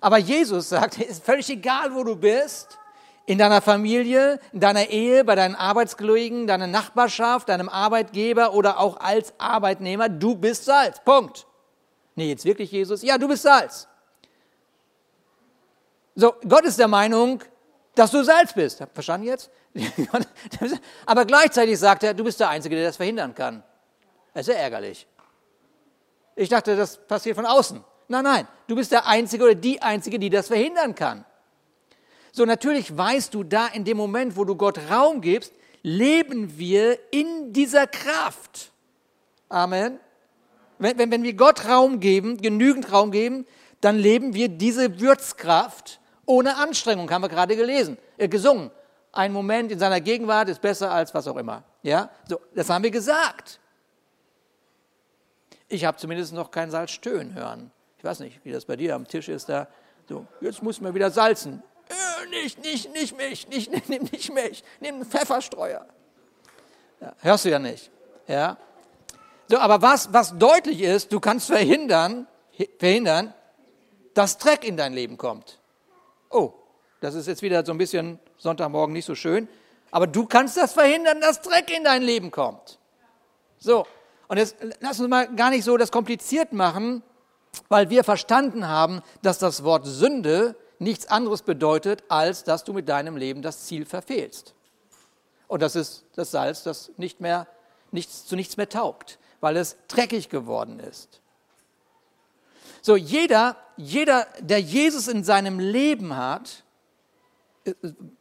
Aber 0.00 0.18
Jesus 0.18 0.68
sagt, 0.68 0.98
es 1.00 1.08
ist 1.08 1.24
völlig 1.24 1.50
egal, 1.50 1.94
wo 1.94 2.04
du 2.04 2.16
bist 2.16 2.78
in 3.30 3.38
deiner 3.38 3.62
Familie, 3.62 4.40
in 4.52 4.58
deiner 4.58 4.88
Ehe, 4.88 5.22
bei 5.22 5.36
deinen 5.36 5.54
Arbeitskollegen, 5.54 6.48
deiner 6.48 6.66
Nachbarschaft, 6.66 7.48
deinem 7.48 7.68
Arbeitgeber 7.68 8.54
oder 8.54 8.80
auch 8.80 8.98
als 8.98 9.32
Arbeitnehmer, 9.38 10.08
du 10.08 10.34
bist 10.34 10.64
Salz. 10.64 10.98
Punkt. 11.04 11.46
Nee, 12.16 12.30
jetzt 12.30 12.44
wirklich 12.44 12.72
Jesus? 12.72 13.02
Ja, 13.02 13.18
du 13.18 13.28
bist 13.28 13.44
Salz. 13.44 13.86
So, 16.16 16.34
Gott 16.48 16.64
ist 16.64 16.80
der 16.80 16.88
Meinung, 16.88 17.40
dass 17.94 18.10
du 18.10 18.24
Salz 18.24 18.52
bist. 18.52 18.82
Verstanden 18.92 19.28
jetzt? 19.28 19.48
Aber 21.06 21.24
gleichzeitig 21.24 21.78
sagt 21.78 22.02
er, 22.02 22.14
du 22.14 22.24
bist 22.24 22.40
der 22.40 22.48
Einzige, 22.48 22.74
der 22.74 22.86
das 22.86 22.96
verhindern 22.96 23.32
kann. 23.32 23.62
Das 24.34 24.48
ist 24.48 24.54
ja 24.54 24.60
ärgerlich. 24.60 25.06
Ich 26.34 26.48
dachte, 26.48 26.74
das 26.74 26.96
passiert 27.06 27.36
von 27.36 27.46
außen. 27.46 27.84
Nein, 28.08 28.24
nein, 28.24 28.48
du 28.66 28.74
bist 28.74 28.90
der 28.90 29.06
Einzige 29.06 29.44
oder 29.44 29.54
die 29.54 29.80
Einzige, 29.80 30.18
die 30.18 30.30
das 30.30 30.48
verhindern 30.48 30.96
kann. 30.96 31.24
So 32.32 32.44
natürlich 32.44 32.96
weißt 32.96 33.34
du 33.34 33.44
da 33.44 33.66
in 33.68 33.84
dem 33.84 33.96
Moment, 33.96 34.36
wo 34.36 34.44
du 34.44 34.56
Gott 34.56 34.78
Raum 34.90 35.20
gibst, 35.20 35.52
leben 35.82 36.58
wir 36.58 36.98
in 37.10 37.52
dieser 37.52 37.86
Kraft. 37.86 38.72
Amen. 39.48 39.98
Wenn, 40.78 40.98
wenn, 40.98 41.10
wenn 41.10 41.22
wir 41.22 41.34
Gott 41.34 41.66
Raum 41.66 42.00
geben, 42.00 42.36
genügend 42.38 42.92
Raum 42.92 43.10
geben, 43.10 43.46
dann 43.80 43.98
leben 43.98 44.34
wir 44.34 44.48
diese 44.48 45.00
Würzkraft 45.00 46.00
ohne 46.26 46.56
Anstrengung, 46.56 47.10
haben 47.10 47.22
wir 47.22 47.28
gerade 47.28 47.56
gelesen, 47.56 47.98
äh, 48.16 48.28
gesungen. 48.28 48.70
Ein 49.12 49.32
Moment 49.32 49.72
in 49.72 49.78
seiner 49.78 50.00
Gegenwart 50.00 50.48
ist 50.48 50.60
besser 50.60 50.90
als 50.92 51.12
was 51.12 51.26
auch 51.26 51.36
immer. 51.36 51.64
Ja, 51.82 52.10
so, 52.28 52.40
das 52.54 52.70
haben 52.70 52.84
wir 52.84 52.90
gesagt. 52.90 53.58
Ich 55.68 55.84
habe 55.84 55.96
zumindest 55.96 56.32
noch 56.32 56.50
kein 56.50 56.70
Salz 56.70 56.92
stöhnen 56.92 57.34
hören. 57.34 57.70
Ich 57.98 58.04
weiß 58.04 58.20
nicht, 58.20 58.40
wie 58.44 58.52
das 58.52 58.64
bei 58.64 58.76
dir 58.76 58.94
am 58.94 59.06
Tisch 59.06 59.28
ist 59.28 59.48
da. 59.48 59.66
So, 60.08 60.26
jetzt 60.40 60.62
muss 60.62 60.80
man 60.80 60.94
wieder 60.94 61.10
salzen 61.10 61.62
nicht, 62.30 62.62
nicht, 62.62 62.92
nicht 62.92 63.16
mich, 63.16 63.48
nicht, 63.48 63.88
nimm 63.88 64.02
nicht 64.12 64.32
mich, 64.32 64.64
nimm 64.80 64.96
einen 64.96 65.04
Pfefferstreuer. 65.04 65.86
Ja, 67.00 67.14
hörst 67.20 67.44
du 67.44 67.50
ja 67.50 67.58
nicht. 67.58 67.90
Ja? 68.26 68.56
So, 69.48 69.58
aber 69.58 69.82
was, 69.82 70.12
was 70.12 70.36
deutlich 70.38 70.80
ist, 70.80 71.12
du 71.12 71.18
kannst 71.18 71.46
verhindern, 71.46 72.26
verhindern, 72.78 73.34
dass 74.14 74.38
Dreck 74.38 74.64
in 74.64 74.76
dein 74.76 74.92
Leben 74.92 75.16
kommt. 75.16 75.58
Oh, 76.30 76.52
das 77.00 77.14
ist 77.14 77.26
jetzt 77.26 77.42
wieder 77.42 77.64
so 77.64 77.72
ein 77.72 77.78
bisschen 77.78 78.18
Sonntagmorgen 78.36 78.92
nicht 78.92 79.06
so 79.06 79.14
schön, 79.14 79.48
aber 79.90 80.06
du 80.06 80.26
kannst 80.26 80.56
das 80.56 80.72
verhindern, 80.72 81.20
dass 81.20 81.40
Dreck 81.40 81.74
in 81.74 81.84
dein 81.84 82.02
Leben 82.02 82.30
kommt. 82.30 82.78
So, 83.58 83.86
und 84.28 84.36
jetzt 84.36 84.56
lass 84.80 85.00
uns 85.00 85.08
mal 85.08 85.34
gar 85.34 85.50
nicht 85.50 85.64
so 85.64 85.76
das 85.76 85.90
kompliziert 85.90 86.52
machen, 86.52 87.02
weil 87.68 87.90
wir 87.90 88.04
verstanden 88.04 88.68
haben, 88.68 89.02
dass 89.22 89.38
das 89.38 89.64
Wort 89.64 89.86
Sünde 89.86 90.54
nichts 90.80 91.06
anderes 91.06 91.42
bedeutet, 91.42 92.02
als 92.08 92.42
dass 92.42 92.64
du 92.64 92.72
mit 92.72 92.88
deinem 92.88 93.16
Leben 93.16 93.42
das 93.42 93.66
Ziel 93.66 93.84
verfehlst. 93.84 94.54
Und 95.46 95.62
das 95.62 95.76
ist 95.76 96.04
das 96.16 96.30
Salz, 96.30 96.62
das 96.62 96.90
nicht 96.96 97.20
mehr, 97.20 97.46
nichts, 97.92 98.26
zu 98.26 98.34
nichts 98.34 98.56
mehr 98.56 98.68
taugt, 98.68 99.18
weil 99.40 99.56
es 99.56 99.76
dreckig 99.88 100.28
geworden 100.28 100.80
ist. 100.80 101.20
So, 102.82 102.96
jeder, 102.96 103.56
jeder, 103.76 104.26
der 104.40 104.60
Jesus 104.60 105.06
in 105.06 105.22
seinem 105.22 105.58
Leben 105.58 106.16
hat, 106.16 106.64
äh, 107.64 107.74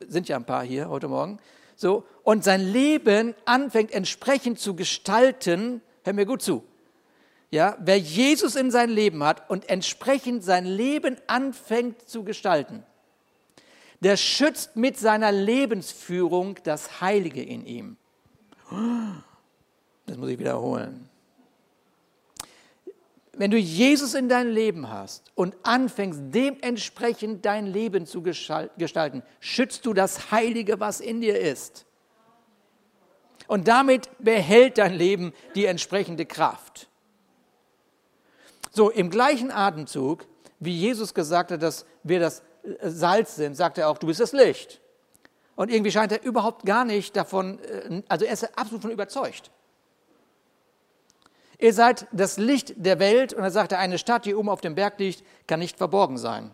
sind 0.08 0.28
ja 0.28 0.36
ein 0.36 0.46
paar 0.46 0.64
hier 0.64 0.90
heute 0.90 1.08
Morgen, 1.08 1.40
so, 1.76 2.04
und 2.24 2.44
sein 2.44 2.62
Leben 2.62 3.36
anfängt 3.46 3.92
entsprechend 3.92 4.60
zu 4.60 4.76
gestalten, 4.76 5.82
hör 6.04 6.12
mir 6.12 6.26
gut 6.26 6.42
zu, 6.42 6.66
ja, 7.52 7.76
wer 7.80 7.98
Jesus 7.98 8.56
in 8.56 8.70
sein 8.70 8.90
Leben 8.90 9.24
hat 9.24 9.50
und 9.50 9.70
entsprechend 9.70 10.44
sein 10.44 10.66
Leben 10.66 11.18
anfängt 11.28 12.08
zu 12.08 12.24
gestalten, 12.24 12.84
der 14.02 14.18
schützt 14.18 14.76
mit 14.76 14.98
seiner 14.98 15.32
Lebensführung 15.32 16.58
das 16.64 17.02
Heilige 17.02 17.42
in 17.42 17.66
ihm. 17.66 17.98
Das 20.06 20.18
muss 20.18 20.30
ich 20.30 20.40
wiederholen. 20.40 21.10
Wenn 23.34 23.52
du 23.52 23.58
Jesus 23.58 24.16
in 24.16 24.28
dein 24.28 24.50
Leben 24.50 24.90
hast 24.90 25.32
und 25.34 25.56
anfängst, 25.64 26.20
dementsprechend 26.26 27.46
dein 27.46 27.68
Leben 27.68 28.06
zu 28.06 28.22
gestalten, 28.22 29.24
schützt 29.40 29.86
du 29.86 29.94
das 29.94 30.32
Heilige, 30.32 30.80
was 30.80 31.00
in 31.00 31.22
dir 31.22 31.40
ist. 31.40 31.86
Und 33.48 33.68
damit 33.68 34.10
behält 34.20 34.78
dein 34.78 34.94
Leben 34.94 35.34
die 35.56 35.66
entsprechende 35.66 36.26
Kraft. 36.26 36.90
So, 38.72 38.90
im 38.90 39.10
gleichen 39.10 39.52
Atemzug, 39.52 40.26
wie 40.60 40.76
Jesus 40.76 41.14
gesagt 41.14 41.52
hat, 41.52 41.62
dass 41.64 41.86
wir 42.04 42.20
das 42.20 42.44
äh, 42.64 42.90
Salz 42.90 43.36
sind, 43.36 43.56
sagt 43.56 43.78
er 43.78 43.90
auch, 43.90 43.98
du 43.98 44.08
bist 44.08 44.20
das 44.20 44.32
Licht. 44.32 44.82
Und 45.56 45.70
irgendwie 45.72 45.92
scheint 45.92 46.12
er 46.12 46.24
überhaupt 46.24 46.66
gar 46.66 46.86
nicht 46.86 47.16
davon, 47.16 47.60
äh, 47.60 48.02
also 48.08 48.26
er 48.26 48.34
ist 48.34 48.58
absolut 48.58 48.82
von 48.82 48.92
überzeugt. 48.92 49.52
Ihr 51.58 51.74
seid 51.74 52.08
das 52.14 52.38
Licht 52.38 52.74
der 52.78 53.00
Welt 53.00 53.34
und 53.34 53.44
er 53.44 53.52
sagt, 53.52 53.74
eine 53.74 53.98
Stadt, 53.98 54.26
die 54.26 54.34
oben 54.34 54.48
auf 54.48 54.62
dem 54.62 54.76
Berg 54.76 54.98
liegt, 55.00 55.24
kann 55.46 55.60
nicht 55.60 55.78
verborgen 55.78 56.18
sein. 56.18 56.52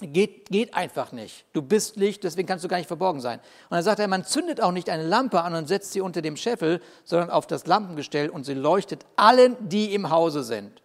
Geht, 0.00 0.48
geht 0.48 0.72
einfach 0.72 1.10
nicht. 1.10 1.44
Du 1.52 1.62
bist 1.62 1.96
Licht, 1.96 2.22
deswegen 2.22 2.46
kannst 2.46 2.64
du 2.64 2.68
gar 2.68 2.76
nicht 2.76 2.86
verborgen 2.86 3.20
sein. 3.20 3.40
Und 3.40 3.74
dann 3.74 3.82
sagt 3.82 3.98
er, 3.98 4.06
man 4.06 4.24
zündet 4.24 4.60
auch 4.60 4.70
nicht 4.70 4.88
eine 4.88 5.04
Lampe 5.04 5.42
an 5.42 5.54
und 5.54 5.66
setzt 5.66 5.92
sie 5.92 6.00
unter 6.00 6.22
dem 6.22 6.36
Scheffel, 6.36 6.80
sondern 7.04 7.30
auf 7.30 7.48
das 7.48 7.66
Lampengestell 7.66 8.30
und 8.30 8.44
sie 8.44 8.54
leuchtet 8.54 9.04
allen, 9.16 9.56
die 9.68 9.92
im 9.92 10.10
Hause 10.10 10.44
sind. 10.44 10.80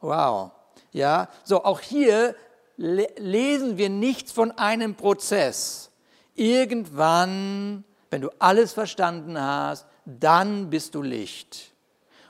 Wow. 0.00 0.52
Ja, 0.92 1.28
so 1.44 1.64
auch 1.64 1.80
hier 1.80 2.34
le 2.76 3.06
lesen 3.16 3.76
wir 3.76 3.90
nichts 3.90 4.32
von 4.32 4.50
einem 4.52 4.94
Prozess. 4.94 5.90
Irgendwann, 6.34 7.84
wenn 8.10 8.22
du 8.22 8.30
alles 8.38 8.72
verstanden 8.72 9.40
hast, 9.40 9.86
dann 10.04 10.70
bist 10.70 10.94
du 10.94 11.02
Licht. 11.02 11.72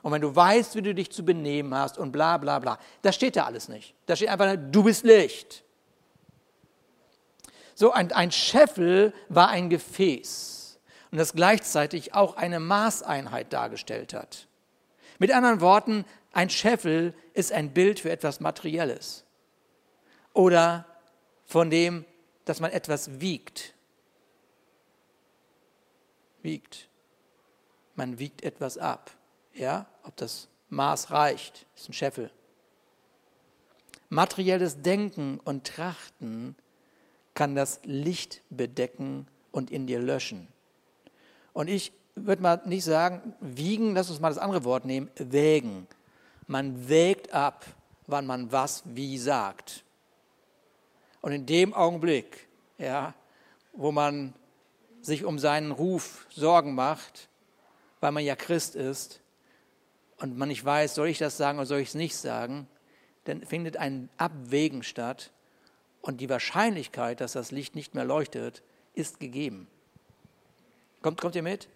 Und 0.03 0.13
wenn 0.13 0.23
du 0.23 0.35
weißt, 0.35 0.75
wie 0.75 0.83
du 0.83 0.95
dich 0.95 1.11
zu 1.13 1.25
benehmen 1.25 1.75
hast 1.75 1.99
und 1.99 2.11
bla 2.11 2.39
bla 2.39 2.59
bla, 2.59 2.79
das 3.03 3.15
steht 3.15 3.37
da 3.37 3.45
alles 3.45 3.69
nicht. 3.69 3.95
Da 4.07 4.17
steht 4.17 4.29
einfach, 4.29 4.57
du 4.57 4.83
bist 4.83 5.05
Licht. 5.05 5.63
So 7.75 7.93
ein, 7.93 8.13
ein 8.13 8.31
Scheffel 8.31 9.13
war 9.29 9.49
ein 9.49 9.71
Gefäß 9.71 10.79
und 11.11 11.19
das 11.19 11.33
gleichzeitig 11.33 12.15
auch 12.15 12.37
eine 12.37 12.61
Maßeinheit 12.61 13.53
dargestellt 13.53 14.15
hat. 14.15 14.49
Mit 15.19 15.33
anderen 15.33 15.61
Worten, 15.61 16.05
ein 16.33 16.51
Scheffel 16.51 17.15
ist 17.35 17.53
ein 17.53 17.73
Bild 17.73 18.01
für 18.01 18.11
etwas 18.11 18.41
Materielles 18.41 19.25
oder 20.33 20.87
von 21.47 21.71
dem, 21.71 22.05
dass 22.45 22.61
man 22.61 22.71
etwas 22.71 23.21
wiegt. 23.21 23.75
Wiegt. 26.43 26.89
Man 27.97 28.19
wiegt 28.19 28.43
etwas 28.43 28.79
ab. 28.79 29.11
Ja, 29.53 29.87
ob 30.05 30.17
das 30.17 30.49
Maß 30.69 31.11
reicht, 31.11 31.67
ist 31.75 31.89
ein 31.89 31.93
Scheffel. 31.93 32.31
Materielles 34.09 34.83
Denken 34.83 35.39
und 35.45 35.67
Trachten 35.67 36.57
kann 37.35 37.55
das 37.55 37.81
Licht 37.85 38.43
bedecken 38.51 39.27
und 39.53 39.71
in 39.71 39.87
dir 39.87 40.01
löschen. 40.01 40.49
Und 41.53 41.69
ich 41.69 41.93
würde 42.15 42.43
mal 42.43 42.61
nicht 42.65 42.85
sagen, 42.85 43.35
wiegen, 43.41 43.95
lass 43.95 44.11
uns 44.11 44.21
mal 44.21 44.29
das 44.29 44.39
andere 44.39 44.65
Wort 44.65 44.85
nehmen, 44.85 45.11
wägen. 45.17 45.87
Man 46.51 46.89
wägt 46.89 47.33
ab, 47.33 47.65
wann 48.09 48.27
man 48.27 48.51
was 48.51 48.83
wie 48.85 49.19
sagt. 49.19 49.85
Und 51.21 51.31
in 51.31 51.47
dem 51.47 51.73
Augenblick, 51.73 52.49
ja, 52.77 53.15
wo 53.73 53.93
man 53.93 54.35
sich 55.01 55.25
um 55.25 55.39
seinen 55.39 55.71
Ruf 55.71 56.27
Sorgen 56.29 56.75
macht, 56.75 57.29
weil 58.01 58.11
man 58.11 58.25
ja 58.25 58.35
Christ 58.35 58.75
ist 58.75 59.21
und 60.17 60.37
man 60.37 60.49
nicht 60.49 60.65
weiß, 60.65 60.97
soll 60.97 61.07
ich 61.07 61.19
das 61.19 61.37
sagen 61.37 61.59
oder 61.59 61.67
soll 61.67 61.79
ich 61.79 61.91
es 61.91 61.95
nicht 61.95 62.17
sagen, 62.17 62.67
dann 63.27 63.47
findet 63.47 63.77
ein 63.77 64.09
Abwägen 64.17 64.83
statt 64.83 65.31
und 66.03 66.21
die 66.21 66.29
Wahrscheinlichkeit, 66.29 67.21
dass 67.21 67.35
das 67.35 67.53
Licht 67.53 67.77
nicht 67.77 67.95
mehr 67.95 68.05
leuchtet, 68.05 68.65
ist 68.95 69.21
gegeben. 69.21 69.69
Kommt, 71.01 71.21
kommt 71.21 71.37
ihr 71.37 71.45
mit? 71.45 71.69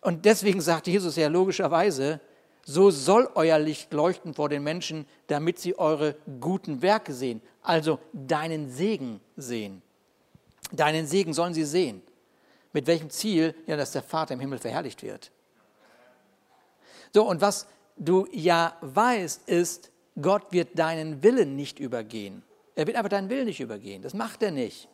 Und 0.00 0.26
deswegen 0.26 0.60
sagt 0.60 0.86
Jesus 0.86 1.16
ja 1.16 1.26
logischerweise, 1.26 2.20
so 2.64 2.90
soll 2.90 3.28
euer 3.34 3.58
Licht 3.58 3.92
leuchten 3.92 4.34
vor 4.34 4.48
den 4.48 4.62
Menschen, 4.62 5.06
damit 5.26 5.58
sie 5.58 5.78
eure 5.78 6.16
guten 6.40 6.82
Werke 6.82 7.12
sehen, 7.12 7.42
also 7.62 7.98
deinen 8.12 8.70
Segen 8.70 9.20
sehen. 9.36 9.82
Deinen 10.70 11.06
Segen 11.06 11.34
sollen 11.34 11.54
sie 11.54 11.64
sehen. 11.64 12.02
Mit 12.72 12.86
welchem 12.86 13.10
Ziel? 13.10 13.54
Ja, 13.66 13.76
dass 13.76 13.92
der 13.92 14.02
Vater 14.02 14.34
im 14.34 14.40
Himmel 14.40 14.58
verherrlicht 14.58 15.02
wird. 15.02 15.30
So, 17.12 17.28
und 17.28 17.40
was 17.40 17.66
du 17.96 18.26
ja 18.32 18.76
weißt, 18.80 19.48
ist, 19.48 19.90
Gott 20.20 20.44
wird 20.50 20.78
deinen 20.78 21.22
Willen 21.22 21.56
nicht 21.56 21.78
übergehen. 21.78 22.42
Er 22.74 22.86
wird 22.86 22.96
aber 22.96 23.08
deinen 23.08 23.28
Willen 23.28 23.46
nicht 23.46 23.60
übergehen. 23.60 24.02
Das 24.02 24.14
macht 24.14 24.42
er 24.42 24.50
nicht. 24.50 24.88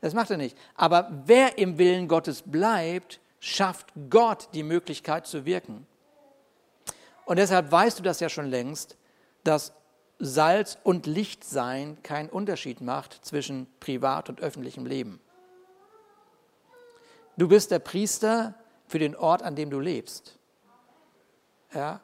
Das 0.00 0.14
macht 0.14 0.30
er 0.30 0.36
nicht. 0.36 0.56
Aber 0.74 1.10
wer 1.26 1.58
im 1.58 1.78
Willen 1.78 2.08
Gottes 2.08 2.42
bleibt, 2.42 3.20
schafft 3.40 3.88
Gott 4.08 4.48
die 4.54 4.62
Möglichkeit 4.62 5.26
zu 5.26 5.44
wirken. 5.44 5.86
Und 7.26 7.38
deshalb 7.38 7.70
weißt 7.70 7.98
du 7.98 8.02
das 8.02 8.20
ja 8.20 8.28
schon 8.30 8.46
längst, 8.46 8.96
dass 9.44 9.72
Salz 10.18 10.78
und 10.82 11.06
Lichtsein 11.06 12.02
keinen 12.02 12.30
Unterschied 12.30 12.80
macht 12.80 13.24
zwischen 13.24 13.66
privat 13.80 14.30
und 14.30 14.40
öffentlichem 14.40 14.86
Leben. 14.86 15.20
Du 17.36 17.48
bist 17.48 17.70
der 17.70 17.80
Priester 17.80 18.54
für 18.86 18.98
den 18.98 19.14
Ort, 19.14 19.42
an 19.42 19.56
dem 19.56 19.68
du 19.68 19.80
lebst. 19.80 20.38
Ja? 21.74 22.00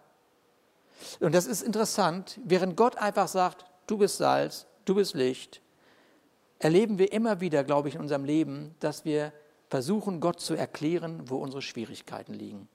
Und 1.21 1.35
das 1.35 1.47
ist 1.47 1.62
interessant, 1.62 2.38
während 2.45 2.76
Gott 2.76 2.97
einfach 2.97 3.29
sagt, 3.29 3.64
du 3.87 3.99
bist 3.99 4.19
Salz, 4.19 4.67
du 4.85 4.97
bist 4.97 5.14
Licht, 5.14 5.62
erleben 6.59 6.99
wir 6.99 7.12
immer 7.12 7.41
wieder, 7.41 7.64
glaube 7.64 7.88
ich, 7.88 7.95
in 7.95 8.00
unserem 8.00 8.25
Leben, 8.25 8.75
dass 8.81 9.05
wir 9.05 9.33
versuchen, 9.71 10.21
Gott 10.21 10.41
zu 10.41 10.55
erklären, 10.55 11.31
wo 11.31 11.37
unsere 11.37 11.62
Schwierigkeiten 11.62 12.35
liegen. 12.35 12.69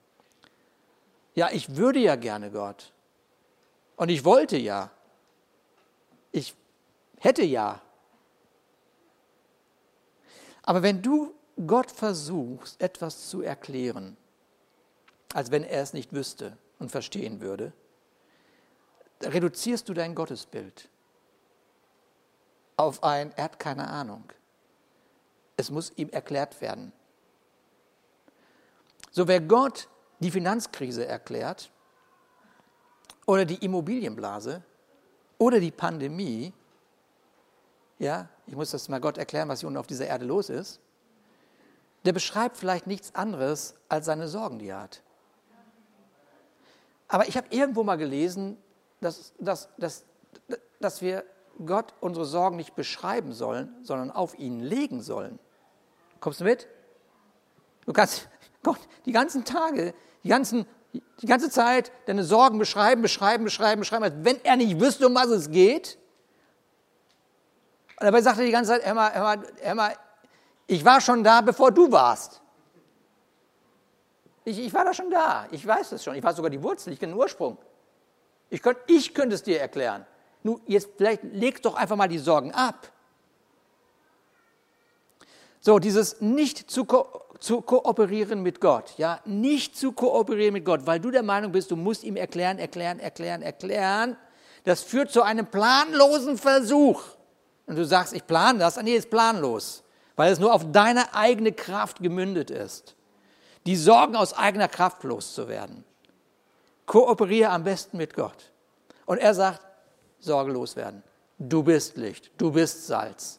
Ja, 1.38 1.50
ich 1.52 1.76
würde 1.76 2.00
ja 2.00 2.16
gerne 2.16 2.50
Gott. 2.50 2.92
Und 3.94 4.08
ich 4.08 4.24
wollte 4.24 4.56
ja. 4.56 4.90
Ich 6.32 6.52
hätte 7.16 7.44
ja. 7.44 7.80
Aber 10.64 10.82
wenn 10.82 11.00
du 11.00 11.32
Gott 11.64 11.92
versuchst, 11.92 12.82
etwas 12.82 13.28
zu 13.28 13.40
erklären, 13.40 14.16
als 15.32 15.52
wenn 15.52 15.62
er 15.62 15.80
es 15.80 15.92
nicht 15.92 16.12
wüsste 16.12 16.58
und 16.80 16.90
verstehen 16.90 17.40
würde, 17.40 17.72
reduzierst 19.22 19.88
du 19.88 19.94
dein 19.94 20.16
Gottesbild 20.16 20.88
auf 22.76 23.04
ein, 23.04 23.30
er 23.36 23.44
hat 23.44 23.60
keine 23.60 23.86
Ahnung. 23.86 24.24
Es 25.56 25.70
muss 25.70 25.92
ihm 25.94 26.08
erklärt 26.08 26.60
werden. 26.60 26.92
So, 29.12 29.28
wer 29.28 29.40
Gott 29.40 29.88
die 30.20 30.30
Finanzkrise 30.30 31.06
erklärt 31.06 31.70
oder 33.26 33.44
die 33.44 33.64
Immobilienblase 33.64 34.62
oder 35.38 35.60
die 35.60 35.70
Pandemie, 35.70 36.52
ja, 37.98 38.28
ich 38.46 38.54
muss 38.54 38.70
das 38.70 38.88
mal 38.88 39.00
Gott 39.00 39.18
erklären, 39.18 39.48
was 39.48 39.60
hier 39.60 39.68
unten 39.68 39.78
auf 39.78 39.86
dieser 39.86 40.06
Erde 40.06 40.24
los 40.24 40.48
ist, 40.48 40.80
der 42.04 42.12
beschreibt 42.12 42.56
vielleicht 42.56 42.86
nichts 42.86 43.14
anderes 43.14 43.74
als 43.88 44.06
seine 44.06 44.28
Sorgen, 44.28 44.58
die 44.58 44.68
er 44.68 44.82
hat. 44.82 45.02
Aber 47.08 47.26
ich 47.28 47.36
habe 47.36 47.48
irgendwo 47.50 47.84
mal 47.84 47.96
gelesen, 47.96 48.56
dass, 49.00 49.32
dass, 49.38 49.68
dass, 49.78 50.04
dass 50.80 51.00
wir 51.00 51.24
Gott 51.64 51.94
unsere 52.00 52.24
Sorgen 52.24 52.56
nicht 52.56 52.76
beschreiben 52.76 53.32
sollen, 53.32 53.74
sondern 53.82 54.10
auf 54.10 54.38
ihn 54.38 54.60
legen 54.60 55.02
sollen. 55.02 55.38
Kommst 56.20 56.40
du 56.40 56.44
mit? 56.44 56.68
Du 57.86 57.92
kannst 57.92 58.28
Gott 58.62 58.80
die 59.06 59.12
ganzen 59.12 59.44
Tage, 59.44 59.94
die, 60.24 60.28
ganzen, 60.28 60.66
die 60.92 61.26
ganze 61.26 61.50
Zeit 61.50 61.92
deine 62.06 62.24
Sorgen 62.24 62.58
beschreiben, 62.58 63.02
beschreiben, 63.02 63.44
beschreiben, 63.44 63.80
beschreiben, 63.80 64.04
als 64.04 64.14
wenn 64.22 64.44
er 64.44 64.56
nicht 64.56 64.80
wüsste, 64.80 65.06
um 65.06 65.14
was 65.14 65.28
es 65.28 65.50
geht. 65.50 65.98
Und 68.00 68.04
dabei 68.04 68.22
sagt 68.22 68.38
er 68.38 68.44
die 68.44 68.52
ganze 68.52 68.72
Zeit, 68.72 68.82
Emma, 68.84 69.08
Emma, 69.08 69.42
Emma, 69.60 69.90
ich 70.66 70.84
war 70.84 71.00
schon 71.00 71.24
da, 71.24 71.40
bevor 71.40 71.72
du 71.72 71.90
warst. 71.90 72.40
Ich, 74.44 74.58
ich 74.58 74.72
war 74.72 74.84
da 74.84 74.94
schon 74.94 75.10
da, 75.10 75.46
ich 75.50 75.66
weiß 75.66 75.92
es 75.92 76.04
schon, 76.04 76.14
ich 76.14 76.22
weiß 76.22 76.36
sogar 76.36 76.50
die 76.50 76.62
Wurzel, 76.62 76.92
ich 76.92 77.00
kenne 77.00 77.12
den 77.12 77.18
Ursprung. 77.18 77.58
Ich, 78.50 78.62
könnt, 78.62 78.78
ich 78.86 79.14
könnte 79.14 79.34
es 79.34 79.42
dir 79.42 79.60
erklären. 79.60 80.06
Nun, 80.42 80.60
jetzt 80.66 80.90
vielleicht 80.96 81.22
leg 81.24 81.60
doch 81.62 81.74
einfach 81.74 81.96
mal 81.96 82.08
die 82.08 82.18
Sorgen 82.18 82.52
ab. 82.52 82.90
So, 85.60 85.78
dieses 85.78 86.20
nicht 86.20 86.70
zu, 86.70 86.84
ko 86.84 87.06
zu 87.40 87.60
kooperieren 87.60 88.42
mit 88.42 88.60
Gott, 88.60 88.94
ja, 88.96 89.20
nicht 89.24 89.76
zu 89.76 89.92
kooperieren 89.92 90.54
mit 90.54 90.64
Gott, 90.64 90.86
weil 90.86 91.00
du 91.00 91.10
der 91.10 91.22
Meinung 91.22 91.52
bist, 91.52 91.70
du 91.70 91.76
musst 91.76 92.02
ihm 92.02 92.16
erklären, 92.16 92.58
erklären, 92.58 92.98
erklären, 92.98 93.42
erklären, 93.42 94.16
das 94.64 94.82
führt 94.82 95.10
zu 95.10 95.22
einem 95.22 95.46
planlosen 95.46 96.36
Versuch. 96.36 97.02
Und 97.66 97.76
du 97.76 97.84
sagst, 97.84 98.12
ich 98.12 98.26
plane 98.26 98.58
das, 98.58 98.80
nee, 98.82 98.96
ist 98.96 99.10
planlos, 99.10 99.84
weil 100.16 100.32
es 100.32 100.38
nur 100.38 100.52
auf 100.52 100.72
deine 100.72 101.14
eigene 101.14 101.52
Kraft 101.52 102.00
gemündet 102.02 102.50
ist. 102.50 102.96
Die 103.66 103.76
Sorgen 103.76 104.16
aus 104.16 104.32
eigener 104.32 104.68
Kraft 104.68 105.04
loszuwerden. 105.04 105.84
Kooperiere 106.86 107.50
am 107.50 107.64
besten 107.64 107.98
mit 107.98 108.14
Gott. 108.14 108.52
Und 109.06 109.18
er 109.18 109.34
sagt, 109.34 109.60
sorgelos 110.18 110.74
werden. 110.76 111.02
Du 111.38 111.62
bist 111.62 111.96
Licht, 111.96 112.30
du 112.38 112.50
bist 112.50 112.86
Salz. 112.86 113.38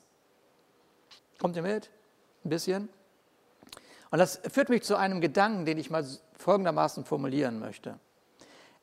Kommt 1.40 1.56
ihr 1.56 1.64
mit? 1.64 1.90
Ein 2.50 2.58
bisschen? 2.58 2.90
Und 4.10 4.18
das 4.18 4.42
führt 4.52 4.70
mich 4.70 4.82
zu 4.82 4.96
einem 4.96 5.22
Gedanken, 5.22 5.66
den 5.66 5.78
ich 5.78 5.92
mal 5.92 6.04
folgendermaßen 6.40 7.06
formulieren 7.06 7.60
möchte. 7.60 8.00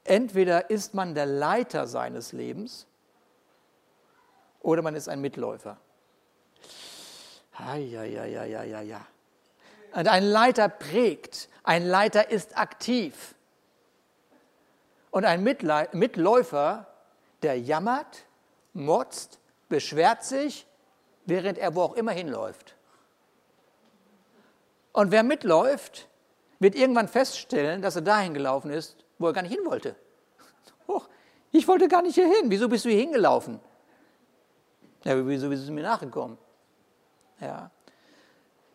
Entweder 0.05 0.71
ist 0.71 0.95
man 0.95 1.17
der 1.17 1.27
Leiter 1.27 1.89
seines 1.89 2.31
Lebens 2.31 2.87
oder 4.61 4.83
man 4.83 4.95
ist 4.95 5.09
ein 5.09 5.21
Mitläufer. 5.21 5.79
Ja, 7.59 7.75
ja, 7.75 8.05
ja, 8.05 8.45
ja, 8.45 8.63
ja, 8.63 8.81
ja. 8.83 9.05
Und 9.95 10.07
ein 10.07 10.23
Leiter 10.23 10.69
prägt, 10.69 11.49
ein 11.65 11.85
Leiter 11.85 12.31
ist 12.31 12.57
aktiv. 12.57 13.35
Und 15.11 15.25
ein 15.25 15.43
Mitläufer, 15.43 16.87
der 17.43 17.59
jammert, 17.59 18.27
motzt, 18.75 19.41
beschwert 19.69 20.23
sich, 20.23 20.69
während 21.25 21.59
er 21.59 21.75
wo 21.75 21.83
auch 21.83 21.95
immer 21.95 22.13
hinläuft. 22.13 22.76
Und 24.97 25.11
wer 25.11 25.23
mitläuft, 25.23 26.09
wird 26.59 26.75
irgendwann 26.75 27.07
feststellen, 27.07 27.83
dass 27.83 27.97
er 27.97 28.03
dahin 28.03 28.33
gelaufen 28.33 28.71
ist, 28.71 28.97
wo 29.19 29.27
er 29.27 29.35
gar 29.35 29.43
nicht 29.43 29.55
hin 29.55 29.67
wollte. 29.67 29.95
Oh, 30.87 31.03
ich 31.53 31.69
wollte 31.69 31.87
gar 31.87 32.01
nicht 32.01 32.15
hier 32.15 32.35
hin. 32.35 32.51
Wieso 32.51 32.67
bist 32.67 32.87
du 32.87 32.89
hier 32.89 33.01
hingelaufen? 33.01 33.61
Ja, 35.05 35.27
wieso 35.27 35.51
bist 35.51 35.69
du 35.69 35.73
mir 35.73 35.83
nachgekommen? 35.83 36.39
Ja. 37.43 37.71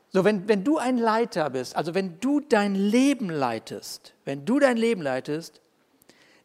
So, 0.09 0.23
wenn, 0.23 0.47
wenn 0.47 0.63
du 0.63 0.77
ein 0.77 0.99
Leiter 0.99 1.49
bist, 1.49 1.75
also 1.75 1.95
wenn 1.95 2.19
du 2.19 2.39
dein 2.39 2.75
Leben 2.75 3.31
leitest, 3.31 4.13
wenn 4.23 4.45
du 4.45 4.59
dein 4.59 4.77
Leben 4.77 5.01
leitest, 5.01 5.59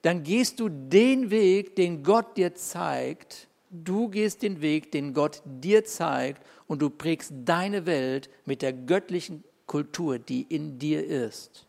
dann 0.00 0.22
gehst 0.22 0.58
du 0.58 0.70
den 0.70 1.28
Weg, 1.28 1.76
den 1.76 2.02
Gott 2.02 2.38
dir 2.38 2.54
zeigt. 2.54 3.46
Du 3.68 4.08
gehst 4.08 4.40
den 4.40 4.62
Weg, 4.62 4.90
den 4.90 5.12
Gott 5.12 5.42
dir 5.44 5.84
zeigt 5.84 6.42
und 6.66 6.80
du 6.80 6.88
prägst 6.88 7.34
deine 7.44 7.84
Welt 7.84 8.30
mit 8.46 8.62
der 8.62 8.72
göttlichen 8.72 9.44
Kultur, 9.66 10.18
die 10.18 10.42
in 10.42 10.78
dir 10.78 11.04
ist. 11.04 11.66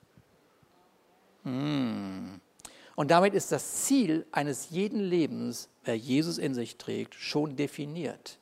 Hm. 1.44 2.40
Und 2.96 3.12
damit 3.12 3.34
ist 3.34 3.52
das 3.52 3.86
Ziel 3.86 4.26
eines 4.32 4.70
jeden 4.72 5.00
Lebens, 5.00 5.70
wer 5.84 5.96
Jesus 5.96 6.38
in 6.38 6.54
sich 6.54 6.78
trägt, 6.78 7.16
schon 7.16 7.56
definiert. 7.56 8.40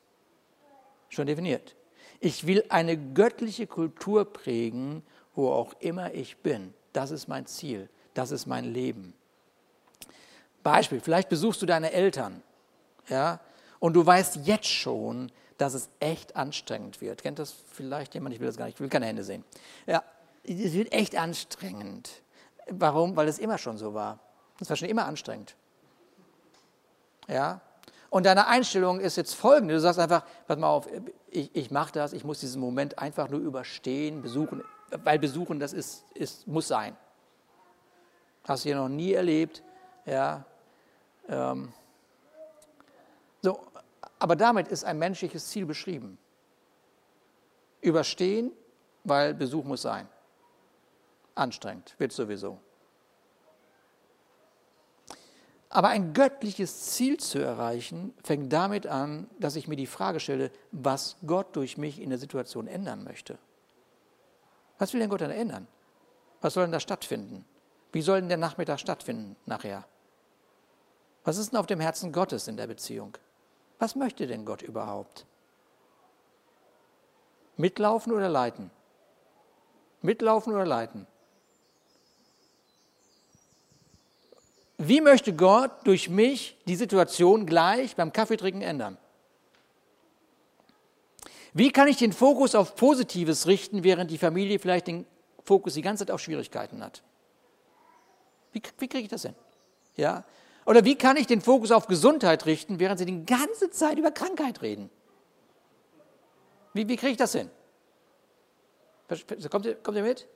Schon 1.09 1.27
definiert. 1.27 1.75
Ich 2.19 2.47
will 2.47 2.63
eine 2.69 2.97
göttliche 2.97 3.67
Kultur 3.67 4.25
prägen, 4.25 5.03
wo 5.35 5.49
auch 5.49 5.73
immer 5.79 6.13
ich 6.13 6.37
bin. 6.37 6.73
Das 6.93 7.11
ist 7.11 7.27
mein 7.27 7.45
Ziel. 7.45 7.89
Das 8.13 8.31
ist 8.31 8.45
mein 8.45 8.73
Leben. 8.73 9.13
Beispiel, 10.63 10.99
vielleicht 10.99 11.29
besuchst 11.29 11.61
du 11.61 11.65
deine 11.65 11.91
Eltern, 11.91 12.41
ja, 13.07 13.39
und 13.85 13.93
du 13.93 14.03
weißt 14.03 14.37
jetzt 14.45 14.65
schon, 14.65 15.31
dass 15.59 15.75
es 15.75 15.91
echt 15.99 16.35
anstrengend 16.35 17.01
wird. 17.01 17.21
Kennt 17.21 17.37
das 17.37 17.51
vielleicht 17.51 18.15
jemand? 18.15 18.33
Ich 18.33 18.41
will 18.41 18.47
das 18.47 18.57
gar 18.57 18.65
nicht, 18.65 18.77
ich 18.77 18.81
will 18.81 18.89
keine 18.89 19.05
Hände 19.05 19.23
sehen. 19.23 19.43
Ja, 19.85 20.03
es 20.41 20.73
wird 20.73 20.91
echt 20.91 21.15
anstrengend. 21.15 22.09
Warum? 22.67 23.15
Weil 23.15 23.27
es 23.27 23.37
immer 23.37 23.59
schon 23.59 23.77
so 23.77 23.93
war. 23.93 24.17
Es 24.59 24.67
war 24.71 24.75
schon 24.75 24.89
immer 24.89 25.05
anstrengend. 25.05 25.55
Ja? 27.27 27.61
Und 28.09 28.25
deine 28.25 28.47
Einstellung 28.47 28.99
ist 28.99 29.17
jetzt 29.17 29.35
folgende: 29.35 29.75
Du 29.75 29.79
sagst 29.79 29.99
einfach, 29.99 30.25
pass 30.47 30.57
mal 30.57 30.69
auf, 30.69 30.87
ich, 31.29 31.55
ich 31.55 31.69
mache 31.69 31.91
das, 31.91 32.13
ich 32.13 32.23
muss 32.23 32.39
diesen 32.39 32.59
Moment 32.59 32.97
einfach 32.97 33.29
nur 33.29 33.39
überstehen, 33.39 34.23
besuchen, 34.23 34.63
weil 35.03 35.19
besuchen, 35.19 35.59
das 35.59 35.73
ist, 35.73 36.05
ist, 36.15 36.47
muss 36.47 36.67
sein. 36.67 36.97
Hast 38.47 38.65
du 38.65 38.69
hier 38.69 38.77
noch 38.77 38.89
nie 38.89 39.13
erlebt. 39.13 39.61
Ja? 40.07 40.43
Ähm. 41.29 41.71
Aber 44.25 44.35
damit 44.35 44.69
ist 44.69 44.83
ein 44.83 44.97
menschliches 44.97 45.49
Ziel 45.49 45.67
beschrieben. 45.67 46.17
Überstehen, 47.81 48.51
weil 49.03 49.35
Besuch 49.35 49.63
muss 49.63 49.83
sein. 49.83 50.09
Anstrengend, 51.35 51.93
wird 51.99 52.11
sowieso. 52.11 52.57
Aber 55.69 55.89
ein 55.89 56.13
göttliches 56.13 56.87
Ziel 56.93 57.17
zu 57.17 57.37
erreichen, 57.37 58.15
fängt 58.23 58.51
damit 58.51 58.87
an, 58.87 59.29
dass 59.37 59.55
ich 59.55 59.67
mir 59.67 59.75
die 59.75 59.85
Frage 59.85 60.19
stelle, 60.19 60.49
was 60.71 61.17
Gott 61.27 61.55
durch 61.55 61.77
mich 61.77 62.01
in 62.01 62.09
der 62.09 62.17
Situation 62.17 62.65
ändern 62.65 63.03
möchte. 63.03 63.37
Was 64.79 64.91
will 64.91 65.01
denn 65.01 65.11
Gott 65.11 65.21
dann 65.21 65.29
ändern? 65.29 65.67
Was 66.41 66.55
soll 66.55 66.63
denn 66.63 66.71
da 66.71 66.79
stattfinden? 66.79 67.45
Wie 67.91 68.01
soll 68.01 68.21
denn 68.21 68.29
der 68.29 68.39
Nachmittag 68.39 68.79
stattfinden 68.79 69.35
nachher? 69.45 69.85
Was 71.23 71.37
ist 71.37 71.51
denn 71.51 71.59
auf 71.59 71.67
dem 71.67 71.79
Herzen 71.79 72.11
Gottes 72.11 72.47
in 72.47 72.57
der 72.57 72.65
Beziehung? 72.65 73.19
Was 73.79 73.95
möchte 73.95 74.27
denn 74.27 74.45
Gott 74.45 74.61
überhaupt? 74.61 75.25
Mitlaufen 77.57 78.13
oder 78.13 78.29
leiten? 78.29 78.71
Mitlaufen 80.01 80.53
oder 80.53 80.65
leiten? 80.65 81.07
Wie 84.77 85.01
möchte 85.01 85.33
Gott 85.33 85.71
durch 85.85 86.09
mich 86.09 86.57
die 86.67 86.75
Situation 86.75 87.45
gleich 87.45 87.95
beim 87.95 88.11
Kaffeetrinken 88.11 88.61
ändern? 88.61 88.97
Wie 91.53 91.71
kann 91.71 91.87
ich 91.87 91.97
den 91.97 92.11
Fokus 92.11 92.53
auf 92.53 92.75
Positives 92.75 93.47
richten, 93.47 93.85
während 93.85 94.11
die 94.11 94.17
Familie 94.17 94.59
vielleicht 94.59 94.87
den 94.87 95.05
Fokus 95.45 95.75
die 95.75 95.81
ganze 95.81 96.05
Zeit 96.05 96.11
auf 96.13 96.19
Schwierigkeiten 96.19 96.83
hat? 96.83 97.01
Wie, 98.51 98.61
wie 98.77 98.87
kriege 98.89 99.03
ich 99.03 99.09
das 99.09 99.21
hin? 99.21 99.35
Ja? 99.95 100.25
Oder 100.65 100.83
wie 100.83 100.95
kann 100.95 101.15
ich 101.15 101.27
den 101.27 101.41
Fokus 101.41 101.71
auf 101.71 101.87
Gesundheit 101.87 102.45
richten, 102.45 102.79
während 102.79 102.99
sie 102.99 103.05
die 103.05 103.25
ganze 103.25 103.69
Zeit 103.69 103.99
über 103.99 104.11
Krankheit 104.11 104.61
reden? 104.61 104.89
Wie, 106.73 106.87
wie 106.87 106.97
kriege 106.97 107.11
ich 107.11 107.17
das 107.17 107.33
hin? 107.33 107.49
Kommt 109.49 109.65
ihr, 109.65 109.75
kommt 109.75 109.97
ihr 109.97 110.03
mit? 110.03 110.27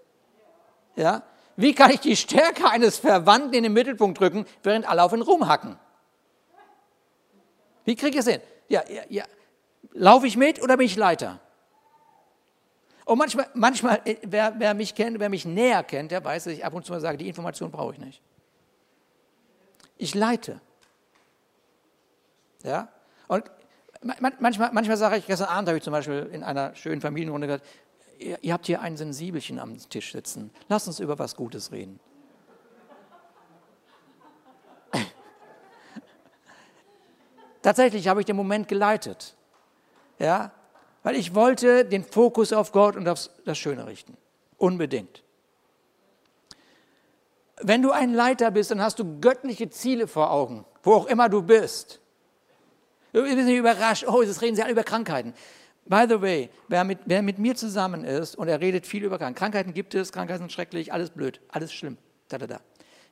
Ja? 0.95 1.23
Wie 1.55 1.73
kann 1.73 1.91
ich 1.91 1.99
die 1.99 2.15
Stärke 2.15 2.69
eines 2.69 2.99
Verwandten 2.99 3.53
in 3.53 3.63
den 3.63 3.73
Mittelpunkt 3.73 4.19
drücken, 4.19 4.45
während 4.63 4.87
alle 4.87 5.03
auf 5.03 5.11
ihn 5.11 5.21
rumhacken? 5.21 5.77
Wie 7.83 7.95
kriege 7.95 8.11
ich 8.11 8.25
es 8.25 8.27
hin? 8.27 8.41
Ja, 8.67 8.83
ja, 8.87 9.01
ja. 9.09 9.25
Laufe 9.93 10.27
ich 10.27 10.37
mit 10.37 10.61
oder 10.61 10.77
bin 10.77 10.85
ich 10.85 10.95
Leiter? 10.95 11.39
Und 13.05 13.17
manchmal, 13.17 13.49
manchmal 13.55 14.01
äh, 14.05 14.17
wer, 14.21 14.53
wer 14.59 14.75
mich 14.75 14.93
kennt, 14.93 15.19
wer 15.19 15.29
mich 15.29 15.43
näher 15.43 15.83
kennt, 15.83 16.11
der 16.11 16.23
weiß, 16.23 16.43
dass 16.43 16.53
ich 16.53 16.63
ab 16.63 16.73
und 16.75 16.85
zu 16.85 16.91
mal 16.91 17.01
sage, 17.01 17.17
die 17.17 17.27
Information 17.27 17.71
brauche 17.71 17.93
ich 17.93 17.99
nicht. 17.99 18.21
Ich 19.99 20.15
leite. 20.15 20.59
Ja? 22.63 22.87
Und 23.27 23.43
manchmal, 24.39 24.71
manchmal 24.71 24.95
sage 24.97 25.17
ich, 25.17 25.27
gestern 25.27 25.49
Abend 25.49 25.67
habe 25.67 25.77
ich 25.77 25.83
zum 25.83 25.91
Beispiel 25.91 26.29
in 26.31 26.41
einer 26.41 26.73
schönen 26.73 27.01
Familienrunde 27.01 27.47
gesagt, 27.47 27.65
ihr, 28.17 28.39
ihr 28.41 28.53
habt 28.53 28.65
hier 28.65 28.81
ein 28.81 28.95
Sensibelchen 28.95 29.59
am 29.59 29.77
Tisch 29.89 30.13
sitzen. 30.13 30.51
Lasst 30.69 30.87
uns 30.87 31.01
über 31.01 31.19
was 31.19 31.35
Gutes 31.35 31.73
reden. 31.73 31.99
Tatsächlich 37.61 38.07
habe 38.07 38.21
ich 38.21 38.25
den 38.25 38.37
Moment 38.37 38.69
geleitet. 38.69 39.35
Ja, 40.17 40.53
weil 41.03 41.17
ich 41.17 41.35
wollte 41.35 41.83
den 41.83 42.05
Fokus 42.05 42.53
auf 42.53 42.71
Gott 42.71 42.95
und 42.95 43.05
auf 43.09 43.29
das 43.43 43.57
Schöne 43.57 43.85
richten. 43.85 44.15
Unbedingt. 44.57 45.23
Wenn 47.61 47.81
du 47.81 47.91
ein 47.91 48.13
Leiter 48.13 48.51
bist, 48.51 48.71
dann 48.71 48.81
hast 48.81 48.99
du 48.99 49.19
göttliche 49.19 49.69
Ziele 49.69 50.07
vor 50.07 50.31
Augen, 50.31 50.65
wo 50.83 50.93
auch 50.93 51.05
immer 51.07 51.29
du 51.29 51.41
bist. 51.41 51.99
Du 53.11 53.23
bist 53.23 53.35
nicht 53.35 53.57
überrascht, 53.57 54.05
oh, 54.07 54.21
jetzt 54.21 54.41
reden 54.41 54.55
sie 54.55 54.63
alle 54.63 54.71
über 54.71 54.83
Krankheiten. 54.83 55.33
By 55.85 56.05
the 56.07 56.21
way, 56.21 56.49
wer 56.67 56.83
mit, 56.83 56.99
wer 57.05 57.21
mit 57.23 57.39
mir 57.39 57.55
zusammen 57.55 58.03
ist 58.03 58.35
und 58.35 58.47
er 58.47 58.61
redet 58.61 58.85
viel 58.85 59.03
über 59.03 59.17
Krankheiten, 59.17 59.39
Krankheiten 59.39 59.73
gibt 59.73 59.95
es, 59.95 60.11
Krankheiten 60.11 60.39
sind 60.39 60.51
schrecklich, 60.51 60.93
alles 60.93 61.09
blöd, 61.09 61.41
alles 61.49 61.73
schlimm, 61.73 61.97
da, 62.27 62.37
da, 62.37 62.45
da. 62.45 62.59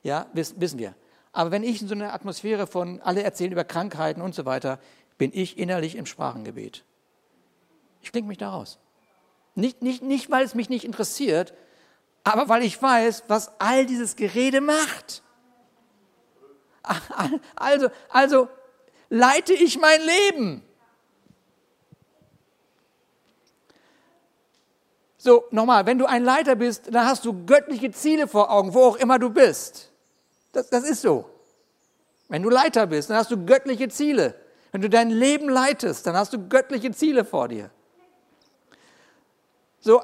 Ja, 0.02 0.26
wissen 0.32 0.78
wir. 0.78 0.94
Aber 1.32 1.50
wenn 1.50 1.64
ich 1.64 1.82
in 1.82 1.88
so 1.88 1.94
einer 1.94 2.14
Atmosphäre 2.14 2.66
von 2.66 3.00
alle 3.02 3.22
erzählen 3.22 3.52
über 3.52 3.64
Krankheiten 3.64 4.22
und 4.22 4.34
so 4.34 4.44
weiter, 4.44 4.78
bin 5.18 5.32
ich 5.34 5.58
innerlich 5.58 5.96
im 5.96 6.06
Sprachengebet. 6.06 6.84
Ich 8.00 8.12
klinge 8.12 8.28
mich 8.28 8.38
da 8.38 8.50
raus. 8.50 8.78
Nicht, 9.56 9.82
nicht, 9.82 10.02
nicht, 10.02 10.30
weil 10.30 10.44
es 10.44 10.54
mich 10.54 10.70
nicht 10.70 10.84
interessiert, 10.84 11.52
aber 12.32 12.48
weil 12.48 12.62
ich 12.62 12.80
weiß, 12.80 13.24
was 13.28 13.50
all 13.60 13.86
dieses 13.86 14.16
Gerede 14.16 14.60
macht. 14.60 15.22
Also, 17.56 17.90
also 18.08 18.48
leite 19.10 19.52
ich 19.52 19.78
mein 19.78 20.00
Leben. 20.00 20.62
So, 25.18 25.44
nochmal, 25.50 25.84
wenn 25.84 25.98
du 25.98 26.06
ein 26.06 26.24
Leiter 26.24 26.54
bist, 26.54 26.94
dann 26.94 27.04
hast 27.04 27.24
du 27.24 27.44
göttliche 27.44 27.90
Ziele 27.90 28.28
vor 28.28 28.50
Augen, 28.50 28.72
wo 28.72 28.84
auch 28.84 28.96
immer 28.96 29.18
du 29.18 29.30
bist. 29.30 29.90
Das, 30.52 30.70
das 30.70 30.84
ist 30.84 31.02
so. 31.02 31.28
Wenn 32.28 32.42
du 32.42 32.50
Leiter 32.50 32.86
bist, 32.86 33.10
dann 33.10 33.16
hast 33.16 33.30
du 33.30 33.44
göttliche 33.44 33.88
Ziele. 33.88 34.34
Wenn 34.70 34.80
du 34.80 34.88
dein 34.88 35.10
Leben 35.10 35.48
leitest, 35.48 36.06
dann 36.06 36.16
hast 36.16 36.32
du 36.32 36.48
göttliche 36.48 36.92
Ziele 36.92 37.24
vor 37.24 37.48
dir. 37.48 37.70
So, 39.80 40.02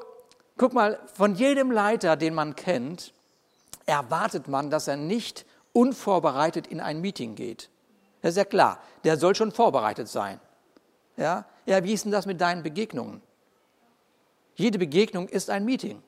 guck 0.57 0.73
mal, 0.73 0.99
von 1.13 1.35
jedem 1.35 1.71
Leiter, 1.71 2.15
den 2.15 2.33
man 2.33 2.55
kennt, 2.55 3.13
erwartet 3.85 4.47
man, 4.47 4.69
dass 4.69 4.87
er 4.87 4.97
nicht 4.97 5.45
unvorbereitet 5.73 6.67
in 6.67 6.79
ein 6.79 7.01
Meeting 7.01 7.35
geht. 7.35 7.69
Das 8.21 8.31
ist 8.31 8.37
ja 8.37 8.45
klar, 8.45 8.79
der 9.03 9.17
soll 9.17 9.35
schon 9.35 9.51
vorbereitet 9.51 10.07
sein. 10.07 10.39
Ja, 11.17 11.45
ja 11.65 11.83
wie 11.83 11.93
ist 11.93 12.05
denn 12.05 12.11
das 12.11 12.25
mit 12.25 12.41
deinen 12.41 12.63
Begegnungen? 12.63 13.21
Jede 14.55 14.79
Begegnung 14.79 15.27
ist 15.27 15.49
ein 15.49 15.65
Meeting. 15.65 16.01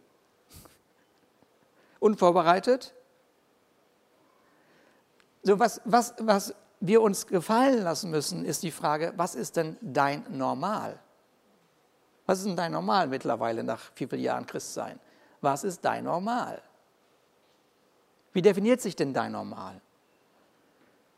Unvorbereitet. 2.00 2.94
So, 5.44 5.60
was, 5.60 5.82
was, 5.86 6.16
was 6.20 6.56
wir 6.80 7.02
uns 7.02 7.28
gefallen 7.28 7.84
lassen 7.84 8.10
müssen, 8.10 8.46
ist 8.46 8.64
die 8.64 8.72
Frage, 8.72 9.14
was 9.18 9.36
ist 9.36 9.58
denn 9.58 9.78
dein 9.82 10.26
Normal? 10.30 11.00
Was 12.28 12.40
ist 12.40 12.46
denn 12.46 12.56
dein 12.56 12.74
Normal 12.74 13.08
mittlerweile 13.08 13.64
nach 13.64 13.92
wie 13.96 14.06
vielen 14.06 14.22
Jahren 14.22 14.46
Christsein? 14.46 15.00
Was 15.42 15.64
ist 15.64 15.84
dein 15.84 16.04
Normal? 16.04 16.62
Wie 18.34 18.44
definiert 18.44 18.82
sich 18.82 18.96
denn 18.96 19.14
dein 19.14 19.32
Normal? 19.32 19.82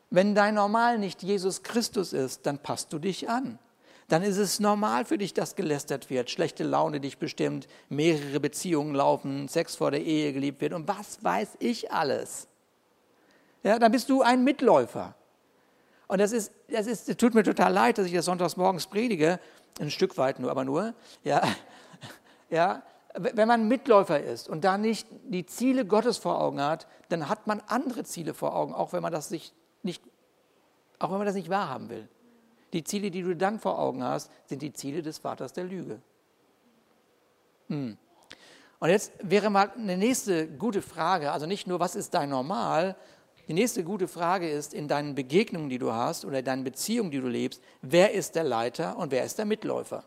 Wenn 0.10 0.34
dein 0.34 0.56
Normal 0.56 0.98
nicht 0.98 1.22
Jesus 1.22 1.64
Christus 1.64 2.14
ist, 2.14 2.46
dann 2.46 2.60
passt 2.60 2.94
du 2.94 3.00
dich 3.00 3.30
an 3.30 3.60
dann 4.10 4.24
ist 4.24 4.38
es 4.38 4.60
normal 4.60 5.06
für 5.06 5.18
dich, 5.18 5.34
dass 5.34 5.56
gelästert 5.56 6.10
wird, 6.10 6.30
schlechte 6.30 6.64
Laune 6.64 7.00
dich 7.00 7.20
bestimmt, 7.20 7.68
mehrere 7.90 8.40
Beziehungen 8.40 8.96
laufen, 8.96 9.48
Sex 9.48 9.76
vor 9.76 9.92
der 9.92 10.04
Ehe 10.04 10.34
geliebt 10.34 10.62
wird 10.62 10.74
und 10.74 10.88
was 10.88 11.24
weiß 11.24 11.58
ich 11.60 11.92
alles. 11.92 12.48
Ja, 13.64 13.78
dann 13.78 13.92
bist 13.92 14.10
du 14.10 14.22
ein 14.22 14.44
Mitläufer. 14.44 15.16
Und 16.08 16.20
das 16.20 16.32
ist, 16.32 16.52
das 16.70 16.88
ist, 16.88 17.20
tut 17.20 17.36
mir 17.36 17.44
total 17.44 17.72
leid, 17.72 18.00
dass 18.00 18.08
ich 18.08 18.14
das 18.14 18.26
sonntags 18.26 18.58
morgens 18.58 18.88
predige, 18.88 19.40
ein 19.80 19.92
Stück 19.92 20.18
weit 20.18 20.40
nur, 20.40 20.52
aber 20.52 20.66
nur, 20.66 20.94
ja, 21.24 21.42
ja, 22.50 22.84
wenn 23.16 23.48
man 23.48 23.68
Mitläufer 23.68 24.22
ist 24.22 24.48
und 24.48 24.64
da 24.64 24.78
nicht 24.78 25.08
die 25.26 25.46
Ziele 25.46 25.86
Gottes 25.86 26.18
vor 26.18 26.40
Augen 26.40 26.62
hat, 26.62 26.88
dann 27.10 27.28
hat 27.28 27.48
man 27.48 27.62
andere 27.68 28.04
Ziele 28.04 28.34
vor 28.34 28.56
Augen, 28.56 28.74
auch 28.74 28.94
wenn 28.94 29.02
man 29.02 29.12
das 29.12 29.30
sich 29.30 29.54
nicht, 29.82 30.04
auch 31.00 31.10
wenn 31.10 31.18
man 31.18 31.26
das 31.26 31.36
nicht 31.36 31.50
wahrhaben 31.50 31.90
will. 31.90 32.08
Die 32.74 32.84
Ziele, 32.84 33.10
die 33.10 33.24
du 33.24 33.36
dann 33.36 33.60
vor 33.60 33.80
Augen 33.80 34.04
hast, 34.04 34.32
sind 34.46 34.62
die 34.62 34.74
Ziele 34.74 35.02
des 35.02 35.18
Vaters 35.18 35.54
der 35.54 35.64
Lüge. 35.64 36.00
Hm. 37.68 37.98
Und 38.80 38.90
jetzt 38.90 39.12
wäre 39.22 39.50
mal 39.50 39.72
eine 39.76 39.98
nächste 39.98 40.48
gute 40.48 40.82
Frage, 40.82 41.32
also 41.32 41.46
nicht 41.46 41.68
nur, 41.68 41.80
was 41.80 41.96
ist 41.96 42.14
dein 42.14 42.30
Normal, 42.30 42.96
die 43.50 43.56
nächste 43.56 43.84
gute 43.84 44.08
Frage 44.08 44.48
ist, 44.48 44.76
in 44.76 44.88
deinen 44.88 45.16
Begegnungen, 45.16 45.70
die 45.70 45.80
du 45.80 45.92
hast 45.92 46.24
oder 46.24 46.38
in 46.38 46.46
deinen 46.46 46.64
Beziehungen, 46.64 47.10
die 47.10 47.20
du 47.20 47.28
lebst, 47.28 47.64
wer 47.82 48.14
ist 48.14 48.36
der 48.36 48.44
Leiter 48.44 48.96
und 48.96 49.10
wer 49.10 49.24
ist 49.24 49.40
der 49.40 49.46
Mitläufer? 49.46 50.04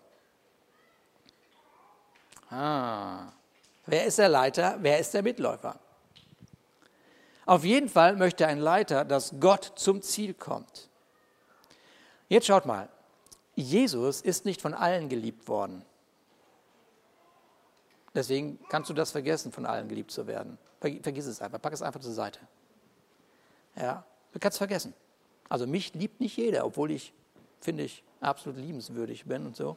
Ah, 2.51 3.33
wer 3.87 4.07
ist 4.07 4.21
der 4.21 4.29
Leiter, 4.29 4.77
wer 4.79 5.01
ist 5.01 5.13
der 5.13 5.25
Mitläufer? 5.25 5.77
Auf 7.45 7.65
jeden 7.65 7.89
Fall 7.89 8.15
möchte 8.15 8.47
ein 8.47 8.61
Leiter, 8.61 9.05
dass 9.05 9.35
Gott 9.41 9.73
zum 9.75 10.03
Ziel 10.03 10.35
kommt. 10.35 10.89
Jetzt 12.29 12.47
schaut 12.47 12.65
mal, 12.65 12.89
Jesus 13.57 14.21
ist 14.21 14.45
nicht 14.45 14.63
von 14.63 14.73
allen 14.73 15.09
geliebt 15.09 15.49
worden. 15.49 15.85
Deswegen 18.15 18.61
kannst 18.69 18.89
du 18.89 18.95
das 18.95 19.11
vergessen, 19.11 19.51
von 19.51 19.67
allen 19.67 19.89
geliebt 19.89 20.13
zu 20.13 20.29
werden. 20.29 20.59
Vergiss 20.79 21.27
es 21.27 21.43
einfach, 21.43 21.61
pack 21.61 21.73
es 21.73 21.83
einfach 21.83 22.01
zur 22.01 22.13
Seite. 22.13 22.39
Ja, 23.77 24.05
du 24.33 24.39
kannst 24.39 24.57
es 24.57 24.59
vergessen. 24.59 24.95
Also 25.49 25.67
mich 25.67 25.95
liebt 25.95 26.21
nicht 26.21 26.37
jeder, 26.37 26.65
obwohl 26.65 26.91
ich, 26.91 27.13
finde 27.61 27.85
ich, 27.85 28.05
absolut 28.21 28.59
liebenswürdig 28.59 29.25
bin 29.25 29.47
und 29.47 29.57
so. 29.57 29.77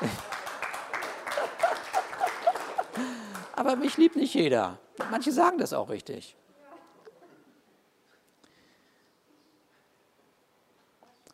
Aber 3.56 3.76
mich 3.76 3.96
liebt 3.96 4.16
nicht 4.16 4.34
jeder. 4.34 4.78
Manche 5.10 5.32
sagen 5.32 5.58
das 5.58 5.72
auch 5.72 5.88
richtig. 5.88 6.36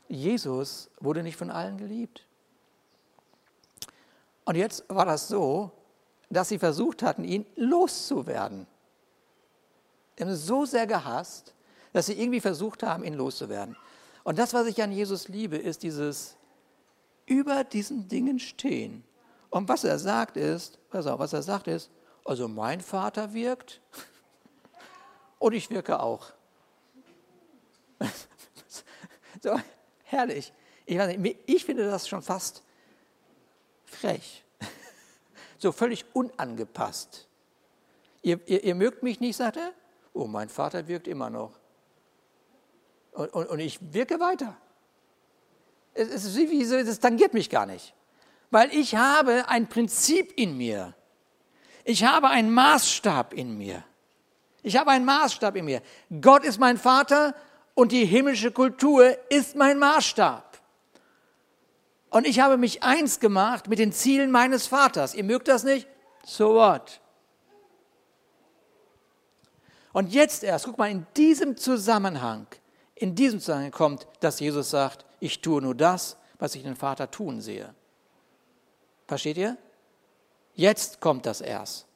Jesus 0.08 0.90
wurde 1.00 1.22
nicht 1.22 1.36
von 1.36 1.50
allen 1.50 1.76
geliebt. 1.76 2.26
Und 4.44 4.56
jetzt 4.56 4.84
war 4.88 5.06
das 5.06 5.28
so, 5.28 5.70
dass 6.30 6.48
sie 6.48 6.58
versucht 6.58 7.02
hatten, 7.02 7.24
ihn 7.24 7.46
loszuwerden. 7.56 8.66
Sie 10.16 10.22
haben 10.22 10.30
ihn 10.30 10.36
so 10.36 10.64
sehr 10.64 10.86
gehasst, 10.86 11.54
dass 11.92 12.06
sie 12.06 12.20
irgendwie 12.20 12.40
versucht 12.40 12.82
haben, 12.82 13.04
ihn 13.04 13.14
loszuwerden. 13.14 13.76
Und 14.24 14.38
das, 14.38 14.54
was 14.54 14.66
ich 14.66 14.82
an 14.82 14.92
Jesus 14.92 15.28
liebe, 15.28 15.56
ist 15.56 15.82
dieses 15.82 16.36
über 17.26 17.64
diesen 17.64 18.08
Dingen 18.08 18.38
stehen. 18.38 19.04
Und 19.50 19.68
was 19.68 19.84
er 19.84 19.98
sagt 19.98 20.36
ist, 20.36 20.78
pass 20.90 21.06
auf, 21.06 21.18
was 21.18 21.32
er 21.32 21.42
sagt 21.42 21.68
ist, 21.68 21.90
also 22.24 22.48
mein 22.48 22.80
Vater 22.80 23.32
wirkt 23.34 23.80
und 25.38 25.52
ich 25.52 25.70
wirke 25.70 26.00
auch. 26.00 26.32
so, 29.42 29.60
herrlich. 30.04 30.52
Ich, 30.86 30.98
nicht, 30.98 31.38
ich 31.46 31.64
finde 31.64 31.88
das 31.88 32.08
schon 32.08 32.22
fast 32.22 32.62
frech. 33.84 34.42
So 35.56 35.72
völlig 35.72 36.04
unangepasst. 36.12 37.26
Ihr, 38.20 38.38
ihr, 38.46 38.64
ihr 38.64 38.74
mögt 38.74 39.02
mich 39.02 39.20
nicht, 39.20 39.36
sagt 39.36 39.56
er? 39.56 39.72
Oh, 40.14 40.26
mein 40.26 40.48
Vater 40.48 40.86
wirkt 40.88 41.08
immer 41.08 41.28
noch. 41.28 41.52
Und, 43.12 43.32
und, 43.34 43.46
und 43.48 43.58
ich 43.58 43.78
wirke 43.92 44.18
weiter. 44.20 44.56
Es, 45.92 46.08
es, 46.08 46.36
es, 46.36 46.70
es 46.70 47.00
tangiert 47.00 47.34
mich 47.34 47.50
gar 47.50 47.66
nicht. 47.66 47.94
Weil 48.50 48.72
ich 48.72 48.94
habe 48.94 49.48
ein 49.48 49.68
Prinzip 49.68 50.32
in 50.36 50.56
mir. 50.56 50.94
Ich 51.84 52.04
habe 52.04 52.28
einen 52.28 52.52
Maßstab 52.52 53.34
in 53.34 53.58
mir. 53.58 53.84
Ich 54.62 54.76
habe 54.76 54.90
einen 54.90 55.04
Maßstab 55.04 55.56
in 55.56 55.64
mir. 55.64 55.82
Gott 56.20 56.44
ist 56.44 56.58
mein 56.58 56.78
Vater 56.78 57.34
und 57.74 57.92
die 57.92 58.06
himmlische 58.06 58.52
Kultur 58.52 59.16
ist 59.30 59.56
mein 59.56 59.78
Maßstab. 59.78 60.58
Und 62.10 62.26
ich 62.26 62.38
habe 62.38 62.56
mich 62.56 62.84
eins 62.84 63.18
gemacht 63.18 63.68
mit 63.68 63.80
den 63.80 63.92
Zielen 63.92 64.30
meines 64.30 64.68
Vaters. 64.68 65.14
Ihr 65.14 65.24
mögt 65.24 65.48
das 65.48 65.64
nicht? 65.64 65.88
So 66.24 66.54
what? 66.54 67.00
Und 69.94 70.12
jetzt 70.12 70.42
erst, 70.42 70.64
guck 70.64 70.76
mal, 70.76 70.90
in 70.90 71.06
diesem 71.16 71.56
Zusammenhang, 71.56 72.48
in 72.96 73.14
diesem 73.14 73.38
Zusammenhang 73.38 73.70
kommt, 73.70 74.08
dass 74.18 74.40
Jesus 74.40 74.68
sagt, 74.68 75.06
ich 75.20 75.40
tue 75.40 75.62
nur 75.62 75.76
das, 75.76 76.16
was 76.40 76.56
ich 76.56 76.64
den 76.64 76.74
Vater 76.74 77.10
tun 77.12 77.40
sehe. 77.40 77.72
Versteht 79.06 79.36
ihr? 79.36 79.56
Jetzt 80.54 81.00
kommt 81.00 81.26
das 81.26 81.40
erst. 81.40 81.86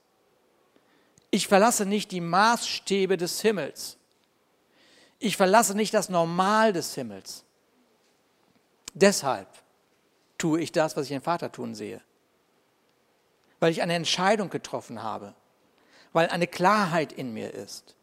Ich 1.33 1.49
verlasse 1.49 1.87
nicht 1.87 2.13
die 2.13 2.21
Maßstäbe 2.21 3.17
des 3.17 3.41
Himmels. 3.41 3.97
Ich 5.19 5.37
verlasse 5.37 5.75
nicht 5.75 5.93
das 5.93 6.09
Normal 6.09 6.73
des 6.73 6.95
Himmels. 6.95 7.45
Deshalb 8.95 9.49
tue 10.39 10.61
ich 10.61 10.71
das, 10.71 10.97
was 10.97 11.05
ich 11.07 11.11
den 11.11 11.21
Vater 11.21 11.51
tun 11.51 11.75
sehe. 11.75 12.01
Weil 13.59 13.73
ich 13.73 13.83
eine 13.83 13.95
Entscheidung 13.95 14.51
getroffen 14.51 15.03
habe. 15.03 15.35
Weil 16.12 16.29
eine 16.29 16.47
Klarheit 16.47 17.12
in 17.12 17.33
mir 17.33 17.53
ist. 17.55 17.97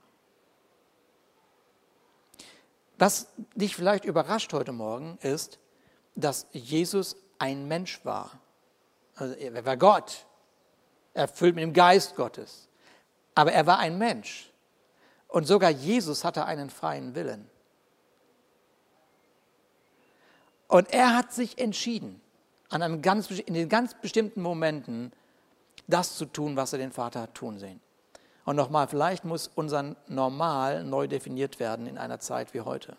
Was 2.97 3.27
dich 3.55 3.75
vielleicht 3.75 4.05
überrascht 4.05 4.53
heute 4.53 4.71
Morgen 4.71 5.17
ist, 5.21 5.59
dass 6.15 6.47
Jesus 6.51 7.17
ein 7.39 7.67
Mensch 7.67 8.03
war. 8.05 8.39
Also 9.15 9.33
er 9.33 9.65
war 9.65 9.77
Gott, 9.77 10.25
erfüllt 11.13 11.55
mit 11.55 11.63
dem 11.63 11.73
Geist 11.73 12.15
Gottes. 12.15 12.69
Aber 13.33 13.51
er 13.51 13.65
war 13.65 13.79
ein 13.79 13.97
Mensch. 13.97 14.51
Und 15.27 15.45
sogar 15.45 15.69
Jesus 15.69 16.23
hatte 16.23 16.45
einen 16.45 16.69
freien 16.69 17.15
Willen. 17.15 17.49
Und 20.67 20.93
er 20.93 21.15
hat 21.15 21.33
sich 21.33 21.57
entschieden, 21.57 22.21
an 22.69 22.81
einem 22.81 23.01
ganz, 23.01 23.29
in 23.29 23.53
den 23.53 23.69
ganz 23.69 23.93
bestimmten 23.93 24.41
Momenten 24.41 25.11
das 25.87 26.15
zu 26.15 26.25
tun, 26.25 26.55
was 26.55 26.73
er 26.73 26.79
den 26.79 26.91
Vater 26.91 27.21
hat 27.21 27.35
tun 27.35 27.59
sehen. 27.59 27.79
Und 28.45 28.55
nochmal, 28.55 28.87
vielleicht 28.87 29.25
muss 29.25 29.49
unser 29.55 29.95
Normal 30.07 30.83
neu 30.83 31.07
definiert 31.07 31.59
werden 31.59 31.87
in 31.87 31.97
einer 31.97 32.19
Zeit 32.19 32.53
wie 32.53 32.61
heute. 32.61 32.95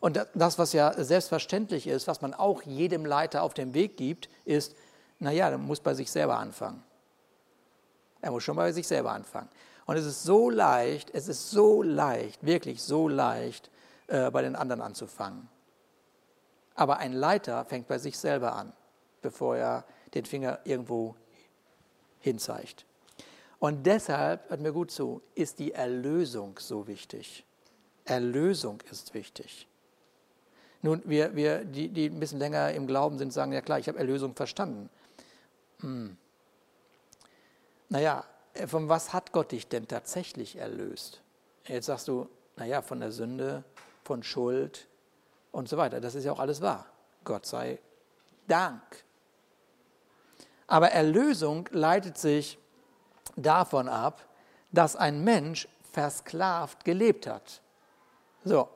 Und 0.00 0.26
das, 0.34 0.58
was 0.58 0.74
ja 0.74 0.92
selbstverständlich 1.02 1.86
ist, 1.86 2.06
was 2.06 2.20
man 2.20 2.34
auch 2.34 2.62
jedem 2.62 3.06
Leiter 3.06 3.42
auf 3.42 3.54
den 3.54 3.72
Weg 3.72 3.96
gibt, 3.96 4.28
ist, 4.44 4.76
naja, 5.18 5.48
er 5.48 5.56
muss 5.56 5.80
bei 5.80 5.94
sich 5.94 6.10
selber 6.10 6.36
anfangen. 6.36 6.82
Er 8.20 8.30
muss 8.30 8.42
schon 8.42 8.56
bei 8.56 8.70
sich 8.72 8.86
selber 8.86 9.12
anfangen. 9.12 9.48
Und 9.86 9.96
es 9.96 10.04
ist 10.04 10.22
so 10.22 10.50
leicht, 10.50 11.10
es 11.14 11.28
ist 11.28 11.50
so 11.50 11.82
leicht, 11.82 12.44
wirklich 12.44 12.82
so 12.82 13.08
leicht, 13.08 13.70
äh, 14.06 14.30
bei 14.30 14.42
den 14.42 14.56
anderen 14.56 14.82
anzufangen. 14.82 15.48
Aber 16.74 16.98
ein 16.98 17.14
Leiter 17.14 17.64
fängt 17.64 17.88
bei 17.88 17.98
sich 17.98 18.18
selber 18.18 18.54
an, 18.54 18.74
bevor 19.22 19.56
er 19.56 19.84
den 20.12 20.26
Finger 20.26 20.58
irgendwo 20.64 21.14
hinzeigt. 22.20 22.84
Und 23.64 23.86
deshalb, 23.86 24.50
hört 24.50 24.60
mir 24.60 24.74
gut 24.74 24.90
zu, 24.90 25.22
ist 25.34 25.58
die 25.58 25.72
Erlösung 25.72 26.58
so 26.58 26.86
wichtig. 26.86 27.46
Erlösung 28.04 28.82
ist 28.90 29.14
wichtig. 29.14 29.66
Nun, 30.82 31.00
wir, 31.06 31.34
wir 31.34 31.64
die, 31.64 31.88
die 31.88 32.10
ein 32.10 32.20
bisschen 32.20 32.40
länger 32.40 32.72
im 32.72 32.86
Glauben 32.86 33.16
sind, 33.16 33.32
sagen, 33.32 33.52
ja 33.52 33.62
klar, 33.62 33.78
ich 33.78 33.88
habe 33.88 33.98
Erlösung 33.98 34.34
verstanden. 34.34 34.90
Hm. 35.80 36.18
Naja, 37.88 38.26
von 38.66 38.90
was 38.90 39.14
hat 39.14 39.32
Gott 39.32 39.52
dich 39.52 39.66
denn 39.66 39.88
tatsächlich 39.88 40.56
erlöst? 40.56 41.22
Jetzt 41.66 41.86
sagst 41.86 42.06
du, 42.08 42.28
naja, 42.56 42.82
von 42.82 43.00
der 43.00 43.12
Sünde, 43.12 43.64
von 44.04 44.22
Schuld, 44.22 44.88
und 45.52 45.70
so 45.70 45.78
weiter. 45.78 46.02
Das 46.02 46.14
ist 46.14 46.24
ja 46.24 46.32
auch 46.32 46.38
alles 46.38 46.60
wahr. 46.60 46.84
Gott 47.24 47.46
sei 47.46 47.78
Dank. 48.46 48.82
Aber 50.66 50.90
Erlösung 50.90 51.66
leitet 51.72 52.18
sich 52.18 52.58
davon 53.36 53.88
ab, 53.88 54.20
dass 54.72 54.96
ein 54.96 55.24
Mensch 55.24 55.68
versklavt 55.92 56.84
gelebt 56.84 57.26
hat. 57.26 57.60
So. 58.44 58.68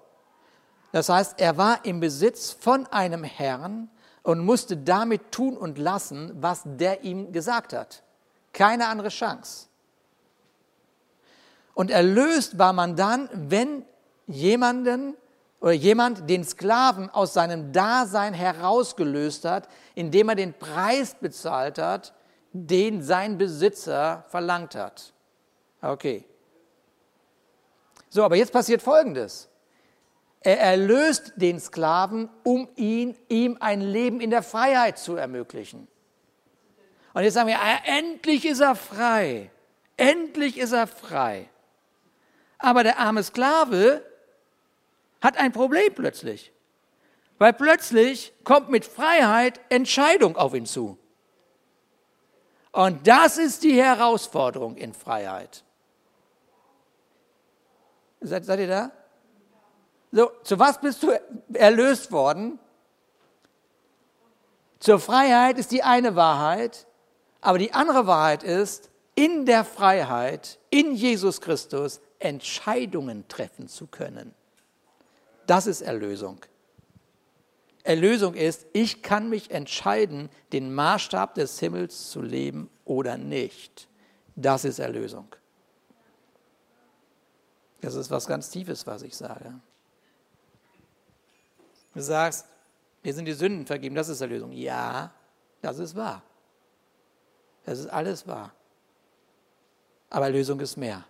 Das 0.92 1.09
heißt, 1.09 1.40
er 1.40 1.57
war 1.59 1.85
im 1.85 2.01
Besitz 2.01 2.53
von 2.53 2.87
einem 2.87 3.25
Herrn 3.25 3.90
und 4.23 4.40
musste 4.40 4.77
damit 4.77 5.33
tun 5.33 5.57
und 5.57 5.79
lassen, 5.79 6.33
was 6.40 6.62
der 6.64 7.05
ihm 7.05 7.33
gesagt 7.33 7.73
hat. 7.73 8.03
Keine 8.53 8.87
andere 8.87 9.09
Chance. 9.09 9.66
Und 11.75 11.90
erlöst 11.90 12.59
war 12.59 12.73
man 12.73 12.97
dann, 12.97 13.29
wenn 13.33 13.85
jemanden 14.27 15.16
oder 15.61 15.73
jemand 15.73 16.29
den 16.29 16.44
Sklaven 16.44 17.11
aus 17.11 17.35
seinem 17.35 17.73
Dasein 17.73 18.35
herausgelöst 18.35 19.44
hat, 19.44 19.68
indem 19.94 20.29
er 20.29 20.35
den 20.37 20.55
Preis 20.55 21.16
bezahlt 21.21 21.79
hat, 21.79 22.14
den 22.52 23.02
sein 23.02 23.38
Besitzer 23.38 24.24
verlangt 24.28 24.74
hat. 24.74 25.12
Okay. 25.80 26.24
So, 28.08 28.24
aber 28.24 28.37
jetzt 28.37 28.52
passiert 28.52 28.82
Folgendes. 28.82 29.48
Er 30.40 30.61
erlöst 30.61 31.32
den 31.37 31.61
Sklaven, 31.61 32.28
um 32.44 32.68
ihn, 32.76 33.16
ihm 33.28 33.56
ein 33.61 33.80
Leben 33.80 34.20
in 34.20 34.30
der 34.30 34.42
Freiheit 34.42 34.98
zu 34.98 35.16
ermöglichen. 35.16 35.88
Und 37.12 37.22
jetzt 37.24 37.34
sagen 37.34 37.48
wir, 37.48 37.58
ah, 37.61 37.80
endlich 37.84 38.44
ist 38.46 38.61
er 38.61 38.76
frei. 38.76 39.50
Endlich 39.96 40.56
ist 40.56 40.72
er 40.72 40.87
frei. 40.87 41.50
Aber 42.58 42.82
der 42.82 42.98
arme 42.98 43.22
Sklave 43.22 44.02
hat 45.20 45.37
ein 45.37 45.52
Problem 45.52 45.92
plötzlich. 45.94 46.52
Weil 47.38 47.52
plötzlich 47.52 48.32
kommt 48.44 48.68
mit 48.68 48.84
Freiheit 48.84 49.61
Entscheidung 49.68 50.37
auf 50.37 50.54
ihn 50.54 50.66
zu. 50.66 50.98
Und 52.72 53.07
das 53.07 53.38
ist 53.38 53.62
die 53.64 53.81
Herausforderung 53.81 54.76
in 54.76 54.92
Freiheit. 54.92 55.64
Seid, 58.20 58.44
seid 58.44 58.61
ihr 58.61 58.68
da? 58.68 58.90
So, 60.11 60.31
zu 60.42 60.59
was 60.59 60.81
bist 60.81 61.02
du 61.02 61.12
erlöst 61.52 62.12
worden? 62.12 62.59
Zur 64.81 65.00
Freiheit 65.00 65.59
ist 65.59 65.72
die 65.72 65.83
eine 65.83 66.16
Wahrheit, 66.16 66.87
aber 67.40 67.59
die 67.59 67.72
andere 67.72 68.07
Wahrheit 68.07 68.42
ist, 68.42 68.90
in 69.14 69.46
der 69.46 69.64
Freiheit, 69.64 70.59
in 70.70 70.94
Jesus 70.94 71.40
Christus, 71.40 72.00
Entscheidungen 72.20 73.26
treffen 73.28 73.68
zu 73.68 73.87
können. 73.87 74.35
Das 75.46 75.66
ist 75.66 75.81
Erlösung. 75.81 76.40
Erlösung 77.88 78.35
ist, 78.35 78.66
ich 78.74 79.03
kann 79.03 79.31
mich 79.31 79.51
entscheiden, 79.51 80.29
den 80.53 80.74
Maßstab 80.74 81.35
des 81.35 81.59
Himmels 81.59 82.11
zu 82.11 82.20
leben 82.20 82.68
oder 82.85 83.16
nicht. 83.16 83.88
Das 84.37 84.66
ist 84.66 84.79
Erlösung. 84.79 85.35
Das 87.81 87.94
ist 87.94 88.11
was 88.11 88.27
ganz 88.27 88.51
Tiefes, 88.51 88.87
was 88.87 89.01
ich 89.01 89.16
sage. 89.16 89.55
Du 91.94 92.03
sagst, 92.03 92.46
mir 93.03 93.14
sind 93.14 93.24
die 93.24 93.33
Sünden 93.33 93.64
vergeben, 93.64 93.94
das 93.94 94.11
ist 94.11 94.20
Erlösung. 94.20 94.53
Ja, 94.53 95.11
das 95.62 95.79
ist 95.79 95.96
wahr. 95.96 96.22
Das 97.64 97.79
ist 97.79 97.87
alles 97.87 98.27
wahr. 98.27 98.53
Aber 100.11 100.27
Erlösung 100.27 100.61
ist 100.61 100.77
mehr. 100.77 101.07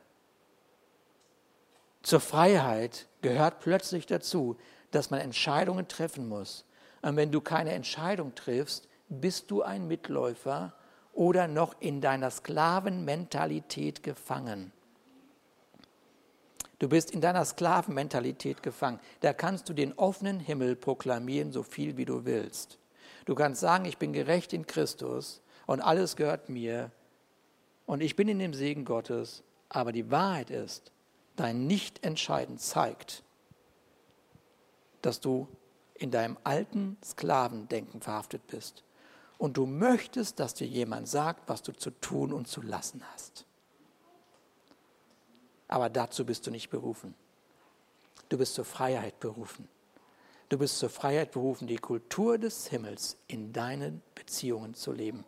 Zur 2.03 2.21
Freiheit 2.21 3.09
gehört 3.21 3.59
plötzlich 3.59 4.07
dazu, 4.07 4.57
dass 4.93 5.11
man 5.11 5.19
Entscheidungen 5.19 5.88
treffen 5.88 6.29
muss. 6.29 6.64
Und 7.03 7.17
wenn 7.17 7.31
du 7.31 7.41
keine 7.41 7.73
Entscheidung 7.73 8.35
triffst, 8.35 8.89
bist 9.09 9.51
du 9.51 9.63
ein 9.63 9.87
Mitläufer 9.89 10.73
oder 11.13 11.49
noch 11.49 11.75
in 11.81 12.01
deiner 12.01 12.31
Sklavenmentalität 12.31 14.03
gefangen. 14.03 14.73
Du 16.79 16.89
bist 16.89 17.11
in 17.11 17.21
deiner 17.21 17.45
Sklavenmentalität 17.45 18.63
gefangen. 18.63 19.01
Da 19.21 19.33
kannst 19.33 19.69
du 19.69 19.73
den 19.73 19.93
offenen 19.95 20.39
Himmel 20.39 20.77
proklamieren, 20.77 21.51
so 21.51 21.65
viel 21.65 21.97
wie 21.97 22.05
du 22.05 22.25
willst. 22.25 22.79
Du 23.25 23.35
kannst 23.35 23.61
sagen, 23.61 23.85
ich 23.85 23.99
bin 23.99 24.13
gerecht 24.13 24.53
in 24.53 24.67
Christus 24.67 25.43
und 25.67 25.81
alles 25.81 26.15
gehört 26.15 26.49
mir 26.49 26.93
und 27.85 28.01
ich 28.01 28.15
bin 28.15 28.29
in 28.29 28.39
dem 28.39 28.55
Segen 28.55 28.85
Gottes. 28.85 29.43
Aber 29.69 29.93
die 29.93 30.11
Wahrheit 30.11 30.51
ist, 30.51 30.93
dein 31.37 31.67
Nichtentscheiden 31.67 32.59
zeigt, 32.59 33.23
dass 35.03 35.21
du 35.21 35.49
in 35.99 36.11
deinem 36.11 36.39
alten 36.45 36.97
Sklavendenken 37.05 38.01
verhaftet 38.01 38.47
bist. 38.47 38.85
Und 39.37 39.57
du 39.57 39.67
möchtest, 39.67 40.41
dass 40.41 40.55
dir 40.55 40.67
jemand 40.67 41.09
sagt, 41.09 41.49
was 41.49 41.63
du 41.63 41.73
zu 41.73 41.91
tun 41.91 42.33
und 42.33 42.49
zu 42.49 42.63
lassen 42.63 43.03
hast. 43.13 43.45
Aber 45.69 45.91
dazu 45.91 46.25
bist 46.25 46.47
du 46.47 46.51
nicht 46.51 46.71
berufen. 46.71 47.15
Du 48.29 48.39
bist 48.39 48.55
zur 48.55 48.65
Freiheit 48.65 49.21
berufen. 49.21 49.69
Du 50.49 50.59
bist 50.59 50.79
zur 50.79 50.89
Freiheit 50.89 51.33
berufen, 51.33 51.67
die 51.67 51.77
Kultur 51.77 52.39
des 52.39 52.69
Himmels 52.69 53.17
in 53.27 53.53
deinen 53.53 54.03
Beziehungen 54.15 54.75
zu 54.75 54.93
leben, 54.93 55.25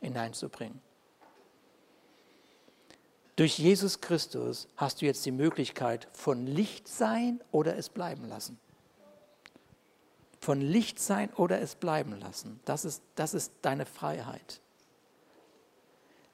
hineinzubringen. 0.00 0.80
Durch 3.36 3.58
Jesus 3.58 4.00
Christus 4.00 4.68
hast 4.76 5.00
du 5.00 5.06
jetzt 5.06 5.24
die 5.26 5.32
Möglichkeit 5.32 6.08
von 6.12 6.46
Licht 6.46 6.86
sein 6.86 7.40
oder 7.50 7.76
es 7.76 7.88
bleiben 7.88 8.28
lassen. 8.28 8.58
Von 10.44 10.60
Licht 10.60 10.98
sein 11.00 11.32
oder 11.36 11.62
es 11.62 11.74
bleiben 11.74 12.20
lassen. 12.20 12.60
Das 12.66 12.84
ist, 12.84 13.02
das 13.14 13.32
ist 13.32 13.50
deine 13.62 13.86
Freiheit. 13.86 14.60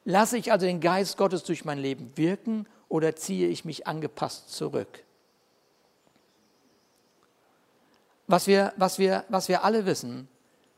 Lasse 0.04 0.36
ich 0.36 0.50
also 0.50 0.66
den 0.66 0.80
Geist 0.80 1.16
Gottes 1.16 1.44
durch 1.44 1.64
mein 1.64 1.78
Leben 1.78 2.10
wirken 2.16 2.66
oder 2.88 3.14
ziehe 3.14 3.46
ich 3.46 3.64
mich 3.64 3.86
angepasst 3.86 4.52
zurück? 4.52 5.04
Was 8.26 8.48
wir, 8.48 8.72
was 8.76 8.98
wir, 8.98 9.24
was 9.28 9.48
wir 9.48 9.62
alle 9.62 9.86
wissen, 9.86 10.26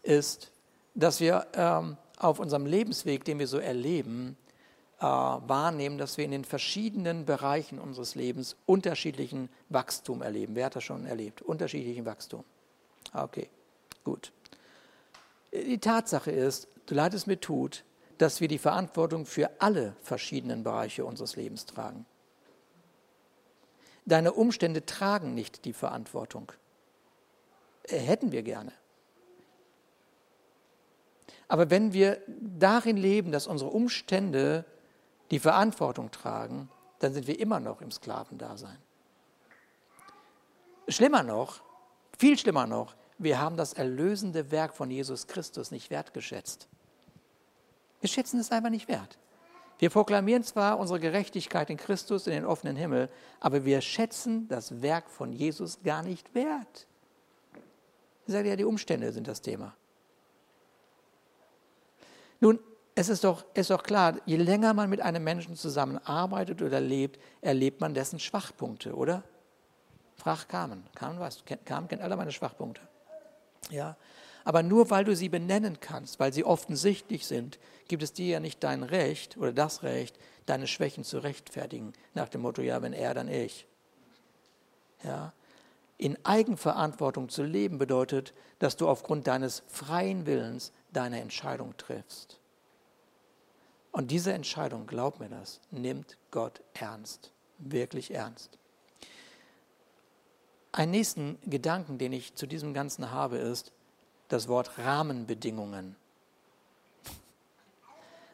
ist, 0.02 0.50
dass 0.94 1.18
wir 1.18 1.46
ähm, 1.54 1.96
auf 2.18 2.38
unserem 2.38 2.66
Lebensweg, 2.66 3.24
den 3.24 3.38
wir 3.38 3.46
so 3.46 3.56
erleben, 3.56 4.36
äh, 4.98 5.04
wahrnehmen, 5.04 5.96
dass 5.96 6.18
wir 6.18 6.26
in 6.26 6.32
den 6.32 6.44
verschiedenen 6.44 7.24
Bereichen 7.24 7.78
unseres 7.78 8.14
Lebens 8.14 8.56
unterschiedlichen 8.66 9.48
Wachstum 9.70 10.20
erleben. 10.20 10.54
Wer 10.54 10.66
hat 10.66 10.76
das 10.76 10.84
schon 10.84 11.06
erlebt? 11.06 11.40
Unterschiedlichen 11.40 12.04
Wachstum. 12.04 12.44
Okay, 13.12 13.48
gut. 14.04 14.32
Die 15.52 15.78
Tatsache 15.78 16.30
ist, 16.30 16.68
du 16.86 16.94
leid 16.94 17.14
es 17.14 17.26
mir 17.26 17.40
tut, 17.40 17.84
dass 18.18 18.40
wir 18.40 18.48
die 18.48 18.58
Verantwortung 18.58 19.26
für 19.26 19.50
alle 19.60 19.96
verschiedenen 20.00 20.62
Bereiche 20.62 21.04
unseres 21.04 21.36
Lebens 21.36 21.66
tragen. 21.66 22.06
Deine 24.04 24.32
Umstände 24.32 24.84
tragen 24.84 25.34
nicht 25.34 25.64
die 25.64 25.72
Verantwortung. 25.72 26.52
Äh, 27.84 27.98
hätten 27.98 28.32
wir 28.32 28.42
gerne. 28.42 28.72
Aber 31.48 31.70
wenn 31.70 31.92
wir 31.92 32.22
darin 32.28 32.96
leben, 32.96 33.30
dass 33.30 33.46
unsere 33.46 33.70
Umstände 33.70 34.64
die 35.30 35.38
Verantwortung 35.38 36.10
tragen, 36.10 36.70
dann 36.98 37.12
sind 37.12 37.26
wir 37.26 37.38
immer 37.38 37.60
noch 37.60 37.80
im 37.80 37.90
Sklavendasein. 37.90 38.78
Schlimmer 40.88 41.22
noch, 41.22 41.60
viel 42.22 42.38
schlimmer 42.38 42.68
noch, 42.68 42.94
wir 43.18 43.40
haben 43.40 43.56
das 43.56 43.72
erlösende 43.72 44.52
Werk 44.52 44.74
von 44.74 44.92
Jesus 44.92 45.26
Christus 45.26 45.72
nicht 45.72 45.90
wertgeschätzt. 45.90 46.68
Wir 48.00 48.08
schätzen 48.08 48.38
es 48.38 48.52
einfach 48.52 48.70
nicht 48.70 48.86
wert. 48.86 49.18
Wir 49.80 49.90
proklamieren 49.90 50.44
zwar 50.44 50.78
unsere 50.78 51.00
Gerechtigkeit 51.00 51.68
in 51.68 51.76
Christus 51.76 52.28
in 52.28 52.32
den 52.32 52.44
offenen 52.44 52.76
Himmel, 52.76 53.08
aber 53.40 53.64
wir 53.64 53.80
schätzen 53.80 54.46
das 54.46 54.82
Werk 54.82 55.10
von 55.10 55.32
Jesus 55.32 55.82
gar 55.82 56.04
nicht 56.04 56.32
wert. 56.32 56.86
Ich 58.28 58.32
sage 58.32 58.50
ja, 58.50 58.54
die 58.54 58.66
Umstände 58.66 59.10
sind 59.10 59.26
das 59.26 59.40
Thema. 59.40 59.74
Nun, 62.38 62.60
es 62.94 63.08
ist 63.08 63.24
doch, 63.24 63.44
ist 63.54 63.70
doch 63.70 63.82
klar, 63.82 64.14
je 64.26 64.36
länger 64.36 64.74
man 64.74 64.88
mit 64.88 65.00
einem 65.00 65.24
Menschen 65.24 65.56
zusammenarbeitet 65.56 66.62
oder 66.62 66.80
lebt, 66.80 67.18
erlebt 67.40 67.80
man 67.80 67.94
dessen 67.94 68.20
Schwachpunkte, 68.20 68.94
oder? 68.94 69.24
Frag 70.22 70.48
Carmen. 70.48 70.84
Carmen, 70.94 71.18
weiß, 71.18 71.42
Carmen 71.64 71.88
kennt 71.88 72.00
alle 72.00 72.16
meine 72.16 72.30
Schwachpunkte. 72.30 72.80
Ja, 73.70 73.96
aber 74.44 74.62
nur 74.62 74.88
weil 74.90 75.04
du 75.04 75.16
sie 75.16 75.28
benennen 75.28 75.80
kannst, 75.80 76.20
weil 76.20 76.32
sie 76.32 76.44
offensichtlich 76.44 77.26
sind, 77.26 77.58
gibt 77.88 78.04
es 78.04 78.12
dir 78.12 78.26
ja 78.26 78.40
nicht 78.40 78.62
dein 78.62 78.84
Recht 78.84 79.36
oder 79.36 79.52
das 79.52 79.82
Recht, 79.82 80.16
deine 80.46 80.68
Schwächen 80.68 81.02
zu 81.02 81.18
rechtfertigen, 81.18 81.92
nach 82.14 82.28
dem 82.28 82.42
Motto, 82.42 82.62
ja, 82.62 82.82
wenn 82.82 82.92
er, 82.92 83.14
dann 83.14 83.26
ich. 83.26 83.66
Ja, 85.02 85.32
in 85.98 86.16
Eigenverantwortung 86.24 87.28
zu 87.28 87.42
leben 87.42 87.78
bedeutet, 87.78 88.32
dass 88.60 88.76
du 88.76 88.88
aufgrund 88.88 89.26
deines 89.26 89.64
freien 89.66 90.24
Willens 90.26 90.72
deine 90.92 91.20
Entscheidung 91.20 91.76
triffst. 91.76 92.38
Und 93.90 94.12
diese 94.12 94.32
Entscheidung, 94.32 94.86
glaub 94.86 95.18
mir 95.18 95.28
das, 95.28 95.60
nimmt 95.72 96.16
Gott 96.30 96.62
ernst, 96.74 97.32
wirklich 97.58 98.14
ernst. 98.14 98.58
Einen 100.72 100.90
nächsten 100.92 101.38
Gedanken, 101.48 101.98
den 101.98 102.12
ich 102.12 102.34
zu 102.34 102.46
diesem 102.46 102.74
Ganzen 102.74 103.10
habe, 103.10 103.36
ist 103.36 103.72
das 104.28 104.48
Wort 104.48 104.78
Rahmenbedingungen. 104.78 105.96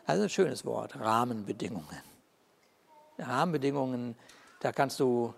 Also 0.07 0.23
ein 0.23 0.29
schönes 0.31 0.65
Wort, 0.65 0.99
Rahmenbedingungen. 0.99 2.03
Rahmenbedingungen, 3.19 4.17
da 4.61 4.73
kannst 4.73 5.01
du, 5.01 5.35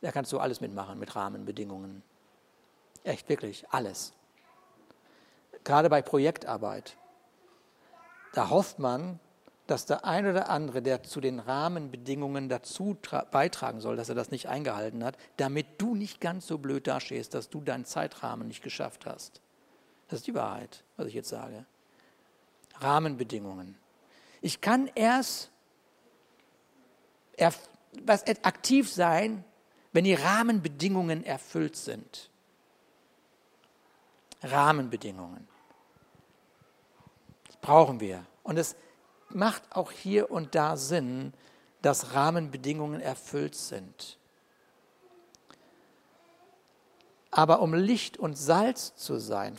da 0.00 0.10
kannst 0.10 0.32
du 0.32 0.40
alles 0.40 0.60
mitmachen 0.60 0.98
mit 0.98 1.14
Rahmenbedingungen. 1.14 2.02
Echt, 3.04 3.28
wirklich, 3.28 3.64
alles. 3.70 4.14
Gerade 5.62 5.90
bei 5.90 6.00
Projektarbeit 6.00 6.96
da 8.32 8.48
hofft 8.48 8.78
man, 8.78 9.18
dass 9.70 9.86
der 9.86 10.04
ein 10.04 10.26
oder 10.26 10.50
andere, 10.50 10.82
der 10.82 11.04
zu 11.04 11.20
den 11.20 11.38
Rahmenbedingungen 11.38 12.48
dazu 12.48 12.96
beitragen 13.30 13.80
soll, 13.80 13.96
dass 13.96 14.08
er 14.08 14.16
das 14.16 14.30
nicht 14.30 14.48
eingehalten 14.48 15.04
hat, 15.04 15.16
damit 15.36 15.80
du 15.80 15.94
nicht 15.94 16.20
ganz 16.20 16.46
so 16.46 16.58
blöd 16.58 16.88
dastehst, 16.88 17.34
dass 17.34 17.50
du 17.50 17.60
deinen 17.60 17.84
Zeitrahmen 17.84 18.48
nicht 18.48 18.62
geschafft 18.62 19.06
hast. 19.06 19.40
Das 20.08 20.18
ist 20.20 20.26
die 20.26 20.34
Wahrheit, 20.34 20.82
was 20.96 21.06
ich 21.06 21.14
jetzt 21.14 21.28
sage. 21.28 21.64
Rahmenbedingungen. 22.80 23.76
Ich 24.40 24.60
kann 24.60 24.90
erst 24.94 25.50
was 28.04 28.26
aktiv 28.42 28.90
sein, 28.90 29.44
wenn 29.92 30.04
die 30.04 30.14
Rahmenbedingungen 30.14 31.24
erfüllt 31.24 31.76
sind. 31.76 32.30
Rahmenbedingungen 34.42 35.46
brauchen 37.60 38.00
wir. 38.00 38.26
Und 38.42 38.58
es 38.58 38.74
macht 39.34 39.62
auch 39.70 39.92
hier 39.92 40.30
und 40.30 40.54
da 40.54 40.76
Sinn, 40.76 41.32
dass 41.82 42.14
Rahmenbedingungen 42.14 43.00
erfüllt 43.00 43.54
sind. 43.54 44.18
Aber 47.30 47.60
um 47.60 47.74
Licht 47.74 48.16
und 48.16 48.36
Salz 48.36 48.94
zu 48.96 49.18
sein, 49.18 49.58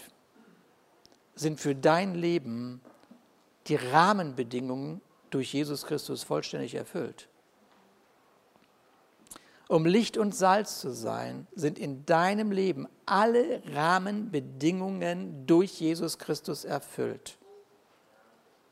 sind 1.36 1.60
für 1.60 1.74
dein 1.76 2.16
Leben 2.16 2.82
die 3.68 3.76
Rahmenbedingungen 3.76 5.02
durch 5.30 5.54
Jesus 5.54 5.86
Christus 5.86 6.24
vollständig 6.24 6.76
erfüllt. 6.76 7.30
Um 9.70 9.86
Licht 9.86 10.18
und 10.18 10.36
Salz 10.36 10.82
zu 10.82 10.94
sein, 10.94 11.48
sind 11.56 11.80
in 11.80 12.06
deinem 12.06 12.52
Leben 12.52 12.90
alle 13.06 13.64
Rahmenbedingungen 13.74 15.48
durch 15.48 15.80
Jesus 15.80 16.18
Christus 16.18 16.66
erfüllt. 16.66 17.38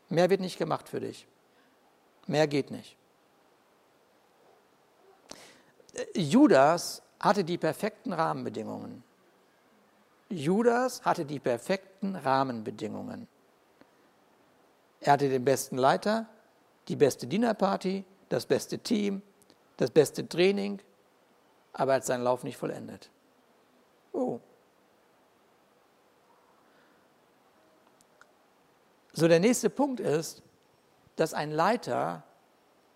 Mehr 0.10 0.30
wird 0.30 0.42
nicht 0.42 0.58
gemacht 0.58 0.90
für 0.90 1.00
dich. 1.00 1.28
Mehr 2.28 2.48
geht 2.48 2.72
nicht. 2.72 2.98
Judas 6.16 7.02
hatte 7.20 7.44
die 7.44 7.58
perfekten 7.58 8.14
Rahmenbedingungen. 8.14 9.04
Judas 10.30 11.04
hatte 11.04 11.26
die 11.26 11.40
perfekten 11.40 12.16
Rahmenbedingungen. 12.16 13.28
Er 15.02 15.14
hatte 15.14 15.30
den 15.30 15.44
besten 15.44 15.78
Leiter, 15.78 16.28
die 16.88 16.96
beste 16.96 17.26
Dinnerparty, 17.28 18.06
das 18.30 18.46
beste 18.46 18.80
Team, 18.80 19.22
das 19.78 19.92
beste 19.92 20.28
Training, 20.28 20.82
aber 21.74 21.94
er 21.94 21.96
hat 21.98 22.06
seinen 22.06 22.24
Lauf 22.24 22.44
nicht 22.44 22.58
vollendet. 22.58 23.10
Oh. 24.12 24.40
So, 29.20 29.28
der 29.28 29.42
nächste 29.42 29.70
Punkt 29.70 30.00
ist, 30.00 30.42
dass 31.18 31.34
ein 31.34 31.52
Leiter, 31.52 32.24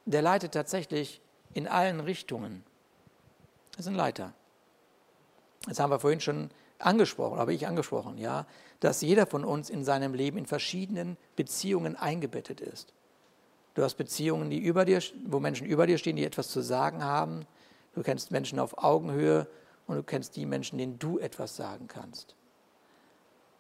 der 0.06 0.22
leitet 0.22 0.54
tatsächlich 0.54 1.20
in 1.54 1.68
allen 1.68 2.00
Richtungen. 2.00 2.64
Das 3.72 3.82
ist 3.82 3.88
ein 3.88 3.96
Leiter. 3.96 4.34
Das 5.68 5.82
haben 5.82 5.90
wir 5.90 6.00
vorhin 6.00 6.22
schon 6.22 6.50
angesprochen, 6.80 7.40
habe 7.40 7.54
ich 7.54 7.68
angesprochen, 7.68 8.18
ja, 8.18 8.48
dass 8.80 9.02
jeder 9.02 9.28
von 9.28 9.44
uns 9.44 9.70
in 9.70 9.84
seinem 9.84 10.14
Leben 10.14 10.38
in 10.38 10.46
verschiedenen 10.46 11.18
Beziehungen 11.36 11.98
eingebettet 11.98 12.62
ist. 12.62 12.94
Du 13.74 13.84
hast 13.84 13.96
Beziehungen, 13.96 14.50
die 14.50 14.60
über 14.60 14.86
dir, 14.86 15.02
wo 15.26 15.42
Menschen 15.42 15.68
über 15.68 15.88
dir 15.88 15.98
stehen, 15.98 16.16
die 16.16 16.24
etwas 16.24 16.48
zu 16.48 16.62
sagen 16.62 17.04
haben. 17.04 17.46
Du 17.96 18.02
kennst 18.02 18.32
Menschen 18.32 18.60
auf 18.60 18.78
Augenhöhe 18.82 19.46
und 19.88 19.98
du 19.98 20.04
kennst 20.04 20.38
die 20.38 20.46
Menschen, 20.46 20.78
denen 20.78 21.00
du 21.00 21.20
etwas 21.20 21.58
sagen 21.58 21.90
kannst. 21.90 22.38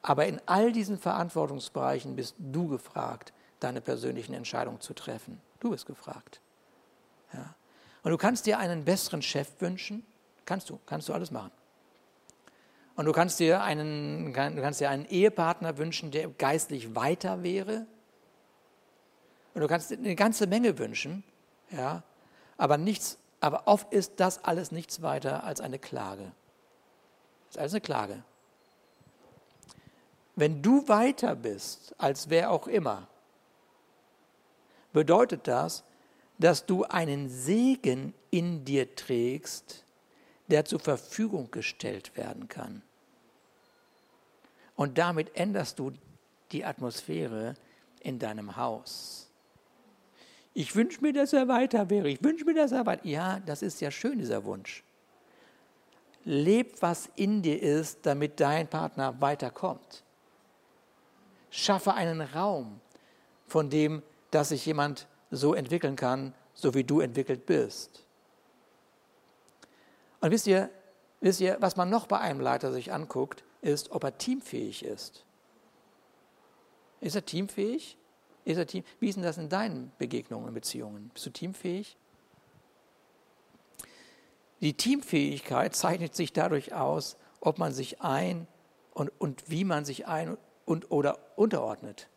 Aber 0.04 0.28
in 0.28 0.40
all 0.46 0.72
diesen 0.72 1.00
Verantwortungsbereichen 1.00 2.16
bist 2.16 2.36
du 2.38 2.68
gefragt, 2.68 3.34
deine 3.60 3.82
persönlichen 3.82 4.34
Entscheidungen 4.34 4.82
zu 4.82 4.94
treffen. 4.94 5.42
Du 5.60 5.72
bist 5.72 5.86
gefragt. 5.86 6.42
Ja. 7.34 7.56
Und 8.04 8.12
du 8.12 8.18
kannst 8.18 8.46
dir 8.46 8.60
einen 8.60 8.84
besseren 8.84 9.22
Chef 9.22 9.48
wünschen. 9.60 10.06
Kannst 10.46 10.70
du, 10.70 10.78
kannst 10.86 11.08
du 11.08 11.14
alles 11.14 11.32
machen. 11.32 11.52
Und 12.96 13.06
du 13.06 13.14
kannst 13.14 13.40
dir 13.40 13.64
einen, 13.64 14.34
du 14.34 14.62
kannst 14.62 14.82
dir 14.82 14.90
einen 14.90 15.06
Ehepartner 15.06 15.78
wünschen, 15.78 16.12
der 16.12 16.28
geistlich 16.28 16.96
weiter 16.96 17.42
wäre. 17.42 17.88
Und 19.54 19.62
du 19.62 19.68
kannst 19.68 19.90
dir 19.90 19.98
eine 19.98 20.16
ganze 20.16 20.48
Menge 20.48 20.78
wünschen, 20.78 21.24
ja, 21.72 22.04
aber 22.58 22.78
nichts, 22.78 23.18
aber 23.40 23.68
oft 23.68 23.92
ist 23.94 24.20
das 24.20 24.44
alles 24.44 24.72
nichts 24.72 25.02
weiter 25.02 25.44
als 25.44 25.62
eine 25.62 25.80
Klage. 25.80 26.32
Das 27.46 27.56
ist 27.56 27.58
alles 27.60 27.74
eine 27.74 27.82
Klage. 27.82 28.24
Wenn 30.36 30.62
du 30.62 30.88
weiter 30.88 31.36
bist 31.36 31.94
als 31.98 32.30
wer 32.30 32.52
auch 32.52 32.68
immer, 32.68 33.08
bedeutet 34.92 35.48
das, 35.48 35.84
dass 36.40 36.66
du 36.66 36.84
einen 36.84 37.30
Segen 37.30 38.14
in 38.32 38.66
dir 38.66 38.96
trägst, 38.96 39.86
der 40.48 40.66
zur 40.66 40.80
Verfügung 40.80 41.52
gestellt 41.52 42.16
werden 42.18 42.48
kann. 42.48 42.82
Und 44.76 44.98
damit 44.98 45.36
änderst 45.36 45.80
du 45.80 45.92
die 46.52 46.66
Atmosphäre 46.66 47.56
in 48.00 48.20
deinem 48.20 48.56
Haus. 48.56 49.30
Ich 50.54 50.76
wünsche 50.76 51.02
mir, 51.02 51.14
dass 51.14 51.34
er 51.34 51.48
weiter 51.48 51.90
wäre. 51.90 52.10
Ich 52.10 52.24
wünsche 52.24 52.46
mir, 52.46 52.54
dass 52.54 52.72
er 52.72 52.86
weiter. 52.86 53.06
Ja, 53.06 53.40
das 53.40 53.62
ist 53.62 53.82
ja 53.82 53.90
schön, 53.90 54.20
dieser 54.20 54.44
Wunsch. 54.44 54.84
Leb, 56.26 56.82
was 56.82 57.10
in 57.16 57.42
dir 57.42 57.62
ist, 57.62 58.06
damit 58.06 58.40
dein 58.40 58.68
Partner 58.68 59.20
weiterkommt. 59.20 60.03
Schaffe 61.56 61.94
einen 61.94 62.22
Raum, 62.22 62.82
von 63.46 63.70
dem, 63.70 64.02
dass 64.32 64.50
sich 64.50 64.66
jemand 64.66 65.08
so 65.30 65.54
entwickeln 65.54 65.96
kann, 65.96 66.34
so 66.56 66.74
wie 66.74 66.84
du 66.84 67.00
entwickelt 67.00 67.46
bist. 67.46 68.08
Und 70.20 70.32
wisst 70.32 70.48
ihr, 70.48 70.72
wisst 71.22 71.42
ihr, 71.42 71.58
was 71.60 71.76
man 71.76 71.92
noch 71.92 72.08
bei 72.08 72.18
einem 72.18 72.40
Leiter 72.40 72.72
sich 72.72 72.92
anguckt, 72.92 73.44
ist, 73.62 73.92
ob 73.92 74.04
er 74.04 74.18
teamfähig 74.18 74.84
ist. 74.84 75.26
Ist 77.02 77.16
er 77.16 77.24
teamfähig? 77.24 78.00
Ist 78.46 78.58
er 78.58 78.66
team 78.66 78.84
Wie 79.00 79.10
ist 79.10 79.16
denn 79.16 79.24
das 79.24 79.38
in 79.38 79.50
deinen 79.50 79.92
Begegnungen 80.00 80.48
und 80.48 80.56
Beziehungen? 80.56 81.12
Bist 81.14 81.28
du 81.28 81.30
teamfähig? 81.30 81.98
Die 84.60 84.74
Teamfähigkeit 84.74 85.76
zeichnet 85.76 86.16
sich 86.16 86.34
dadurch 86.34 86.74
aus, 86.74 87.16
ob 87.42 87.60
man 87.60 87.74
sich 87.74 88.02
ein 88.02 88.48
und, 88.96 89.12
und 89.20 89.52
wie 89.52 89.66
man 89.66 89.86
sich 89.86 90.08
ein 90.08 90.36
und 90.66 90.92
oder 90.92 91.20
unterordnet. 91.36 92.08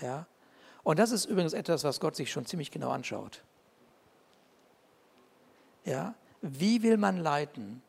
Ja? 0.00 0.26
Und 0.82 0.98
das 0.98 1.10
ist 1.10 1.24
übrigens 1.24 1.52
etwas, 1.52 1.84
was 1.84 2.00
Gott 2.00 2.16
sich 2.16 2.30
schon 2.30 2.46
ziemlich 2.46 2.70
genau 2.70 2.90
anschaut. 2.90 3.42
Ja? 5.84 6.14
Wie 6.40 6.82
will 6.82 6.96
man 6.96 7.16
leiten, 7.16 7.82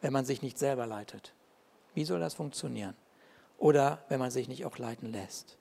wenn 0.00 0.12
man 0.12 0.24
sich 0.24 0.42
nicht 0.42 0.58
selber 0.58 0.86
leitet? 0.86 1.32
Wie 1.94 2.04
soll 2.04 2.20
das 2.20 2.34
funktionieren? 2.34 2.94
Oder 3.58 4.04
wenn 4.08 4.18
man 4.18 4.30
sich 4.30 4.48
nicht 4.48 4.66
auch 4.66 4.78
leiten 4.78 5.10
lässt? 5.10 5.56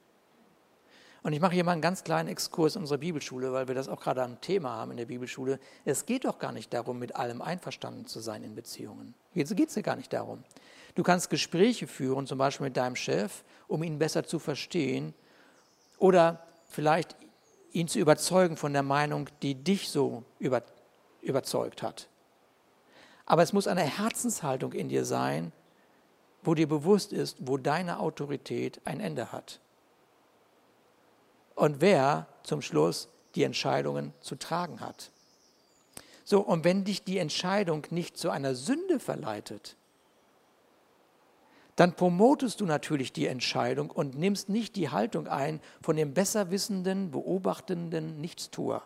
Und 1.22 1.32
ich 1.32 1.40
mache 1.40 1.54
hier 1.54 1.64
mal 1.64 1.72
einen 1.72 1.82
ganz 1.82 2.04
kleinen 2.04 2.28
Exkurs 2.28 2.76
in 2.76 2.82
unserer 2.82 2.98
Bibelschule, 2.98 3.54
weil 3.54 3.70
wir 3.70 3.76
das 3.76 3.88
auch 3.88 4.02
gerade 4.02 4.22
am 4.22 4.42
Thema 4.42 4.72
haben 4.72 4.92
in 4.92 4.98
der 4.98 5.06
Bibelschule. 5.06 5.58
Es 5.86 6.06
geht 6.06 6.26
doch 6.26 6.38
gar 6.38 6.52
nicht 6.52 6.74
darum, 6.74 7.00
mit 7.00 7.16
allem 7.16 7.42
einverstanden 7.42 8.06
zu 8.06 8.20
sein 8.20 8.44
in 8.44 8.56
Beziehungen. 8.56 9.16
Jetzt 9.34 9.56
geht 9.56 9.70
es 9.70 9.76
dir 9.76 9.84
gar 9.84 9.96
nicht 9.96 10.12
darum. 10.12 10.44
Du 10.96 11.04
kannst 11.04 11.30
Gespräche 11.30 11.88
führen, 11.88 12.28
zum 12.28 12.38
Beispiel 12.38 12.66
mit 12.66 12.78
deinem 12.78 12.96
Chef, 12.96 13.44
um 13.68 13.84
ihn 13.84 13.98
besser 13.98 14.24
zu 14.24 14.40
verstehen 14.40 15.14
oder 15.98 16.46
vielleicht 16.70 17.16
ihn 17.72 17.88
zu 17.88 18.00
überzeugen 18.00 18.58
von 18.58 18.74
der 18.74 18.84
Meinung, 18.84 19.28
die 19.42 19.56
dich 19.56 19.90
so 19.90 20.24
über, 20.40 20.62
überzeugt 21.22 21.82
hat. 21.82 22.08
Aber 23.26 23.42
es 23.42 23.54
muss 23.54 23.68
eine 23.68 23.82
Herzenshaltung 23.82 24.74
in 24.74 24.90
dir 24.90 25.06
sein, 25.06 25.52
wo 26.44 26.54
dir 26.54 26.68
bewusst 26.68 27.14
ist, 27.14 27.38
wo 27.40 27.58
deine 27.58 28.00
Autorität 28.00 28.82
ein 28.86 29.00
Ende 29.00 29.32
hat. 29.32 29.60
Und 31.56 31.82
wer 31.82 32.28
zum 32.44 32.62
Schluss 32.62 33.08
die 33.36 33.44
Entscheidungen 33.44 34.14
zu 34.20 34.36
tragen 34.36 34.82
hat. 34.82 35.12
So, 36.26 36.42
und 36.42 36.64
wenn 36.64 36.84
dich 36.84 37.04
die 37.04 37.18
Entscheidung 37.18 37.88
nicht 37.90 38.18
zu 38.18 38.30
einer 38.30 38.56
Sünde 38.56 39.00
verleitet, 39.00 39.76
dann 41.76 41.96
promotest 41.96 42.62
du 42.62 42.66
natürlich 42.66 43.14
die 43.14 43.28
Entscheidung 43.28 43.90
und 43.90 44.18
nimmst 44.18 44.50
nicht 44.50 44.76
die 44.76 44.90
Haltung 44.90 45.28
ein 45.28 45.60
von 45.82 45.96
dem 45.96 46.14
besserwissenden, 46.14 47.12
beobachtenden 47.12 48.22
Nichtstuer. 48.22 48.84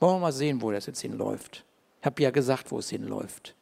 Wollen 0.00 0.16
wir 0.16 0.20
mal 0.20 0.32
sehen, 0.32 0.62
wo 0.62 0.70
das 0.70 0.86
jetzt 0.86 1.00
hinläuft. 1.00 1.64
Ich 2.00 2.06
habe 2.06 2.22
ja 2.22 2.30
gesagt, 2.30 2.70
wo 2.70 2.78
es 2.78 2.90
hinläuft. 2.90 3.56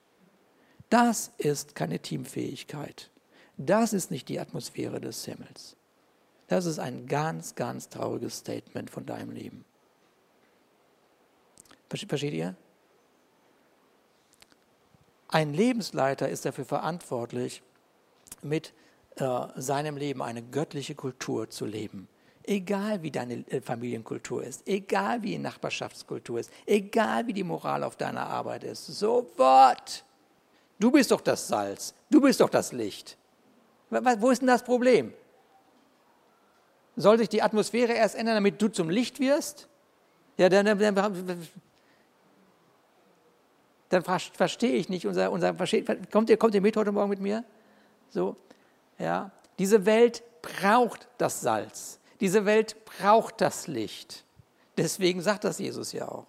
Das 0.90 1.32
ist 1.38 1.74
keine 1.74 1.98
Teamfähigkeit. 1.98 3.10
Das 3.56 3.94
ist 3.94 4.10
nicht 4.10 4.28
die 4.28 4.38
Atmosphäre 4.38 5.00
des 5.00 5.24
Himmels. 5.24 5.76
Das 6.48 6.66
ist 6.66 6.78
ein 6.78 7.06
ganz, 7.06 7.54
ganz 7.54 7.88
trauriges 7.88 8.38
Statement 8.38 8.90
von 8.90 9.06
deinem 9.06 9.30
Leben. 9.30 9.64
Versteht 11.88 12.34
ihr? 12.34 12.54
Ein 15.28 15.54
Lebensleiter 15.54 16.28
ist 16.28 16.44
dafür 16.44 16.64
verantwortlich, 16.64 17.62
mit 18.42 18.72
äh, 19.16 19.46
seinem 19.56 19.96
Leben 19.96 20.22
eine 20.22 20.42
göttliche 20.42 20.94
Kultur 20.94 21.50
zu 21.50 21.66
leben. 21.66 22.08
Egal 22.44 23.02
wie 23.02 23.10
deine 23.10 23.44
äh, 23.48 23.60
Familienkultur 23.60 24.44
ist, 24.44 24.68
egal 24.68 25.22
wie 25.22 25.30
die 25.30 25.38
Nachbarschaftskultur 25.38 26.38
ist, 26.38 26.50
egal 26.64 27.26
wie 27.26 27.32
die 27.32 27.42
Moral 27.42 27.82
auf 27.82 27.96
deiner 27.96 28.26
Arbeit 28.26 28.64
ist, 28.64 28.86
sofort. 28.86 30.04
Du 30.78 30.90
bist 30.90 31.10
doch 31.10 31.22
das 31.22 31.48
Salz, 31.48 31.94
du 32.10 32.20
bist 32.20 32.40
doch 32.40 32.50
das 32.50 32.72
Licht. 32.72 33.16
Wo 33.90 34.30
ist 34.30 34.40
denn 34.40 34.48
das 34.48 34.62
Problem? 34.62 35.12
Soll 36.96 37.18
sich 37.18 37.28
die 37.28 37.42
Atmosphäre 37.42 37.92
erst 37.92 38.14
ändern, 38.14 38.36
damit 38.36 38.60
du 38.60 38.68
zum 38.68 38.90
Licht 38.90 39.18
wirst? 39.20 39.68
Ja, 40.38 40.48
dann, 40.48 40.78
dann, 40.78 41.48
dann 43.88 44.02
verstehe 44.02 44.72
ich 44.72 44.88
nicht 44.88 45.06
unser, 45.06 45.30
unser 45.30 45.54
kommt 46.10 46.30
ihr, 46.30 46.36
kommt 46.36 46.54
ihr 46.54 46.60
mit 46.60 46.76
heute 46.76 46.92
Morgen 46.92 47.10
mit 47.10 47.20
mir? 47.20 47.44
So, 48.10 48.36
ja. 48.98 49.30
Diese 49.58 49.86
Welt 49.86 50.22
braucht 50.42 51.08
das 51.18 51.40
Salz. 51.40 51.98
Diese 52.20 52.44
Welt 52.44 52.76
braucht 52.84 53.40
das 53.40 53.66
Licht. 53.66 54.24
Deswegen 54.76 55.20
sagt 55.20 55.44
das 55.44 55.58
Jesus 55.58 55.92
ja 55.92 56.08
auch. 56.08 56.26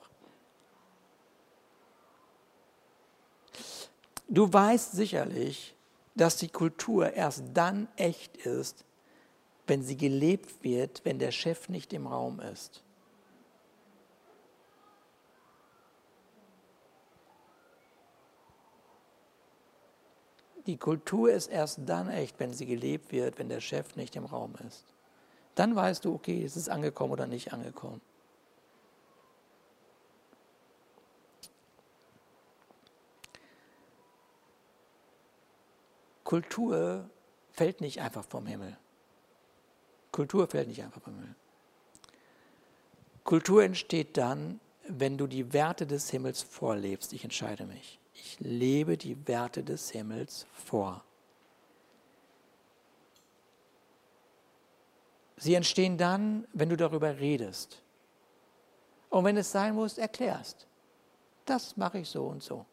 Du 4.29 4.51
weißt 4.51 4.91
sicherlich, 4.91 5.75
dass 6.15 6.37
die 6.37 6.49
Kultur 6.49 7.13
erst 7.13 7.43
dann 7.53 7.87
echt 7.95 8.37
ist, 8.37 8.85
wenn 9.67 9.83
sie 9.83 9.97
gelebt 9.97 10.63
wird, 10.63 11.01
wenn 11.03 11.19
der 11.19 11.31
Chef 11.31 11.69
nicht 11.69 11.93
im 11.93 12.07
Raum 12.07 12.39
ist. 12.39 12.83
Die 20.67 20.77
Kultur 20.77 21.31
ist 21.31 21.47
erst 21.47 21.79
dann 21.85 22.09
echt, 22.09 22.39
wenn 22.39 22.53
sie 22.53 22.65
gelebt 22.65 23.13
wird, 23.13 23.39
wenn 23.39 23.47
der 23.47 23.61
Chef 23.61 23.95
nicht 23.95 24.15
im 24.17 24.25
Raum 24.25 24.53
ist. 24.67 24.83
Dann 25.55 25.75
weißt 25.75 26.05
du, 26.05 26.13
okay, 26.13 26.43
es 26.43 26.57
ist 26.57 26.69
angekommen 26.69 27.13
oder 27.13 27.25
nicht 27.25 27.53
angekommen. 27.53 28.01
Kultur 36.25 37.09
fällt 37.53 37.79
nicht 37.79 38.01
einfach 38.01 38.25
vom 38.25 38.45
Himmel. 38.45 38.77
Kultur 40.11 40.47
fällt 40.47 40.67
nicht 40.67 40.83
einfach 40.83 41.01
vom 41.01 41.15
Himmel. 41.15 41.35
Kultur 43.23 43.63
entsteht 43.63 44.17
dann, 44.17 44.59
wenn 44.89 45.17
du 45.17 45.27
die 45.27 45.53
Werte 45.53 45.87
des 45.87 46.09
Himmels 46.09 46.41
vorlebst. 46.41 47.13
Ich 47.13 47.23
entscheide 47.23 47.65
mich. 47.65 47.99
Ich 48.19 48.39
lebe 48.39 48.97
die 48.97 49.27
Werte 49.27 49.63
des 49.63 49.91
Himmels 49.91 50.47
vor. 50.51 51.03
Sie 55.37 55.53
entstehen 55.53 55.97
dann, 55.97 56.47
wenn 56.53 56.69
du 56.69 56.75
darüber 56.75 57.19
redest. 57.19 57.83
Und 59.09 59.23
wenn 59.23 59.37
es 59.37 59.51
sein 59.51 59.75
muss, 59.75 59.97
erklärst. 59.97 60.67
Das 61.45 61.77
mache 61.77 61.99
ich 61.99 62.09
so 62.09 62.25
und 62.25 62.41
so. 62.41 62.65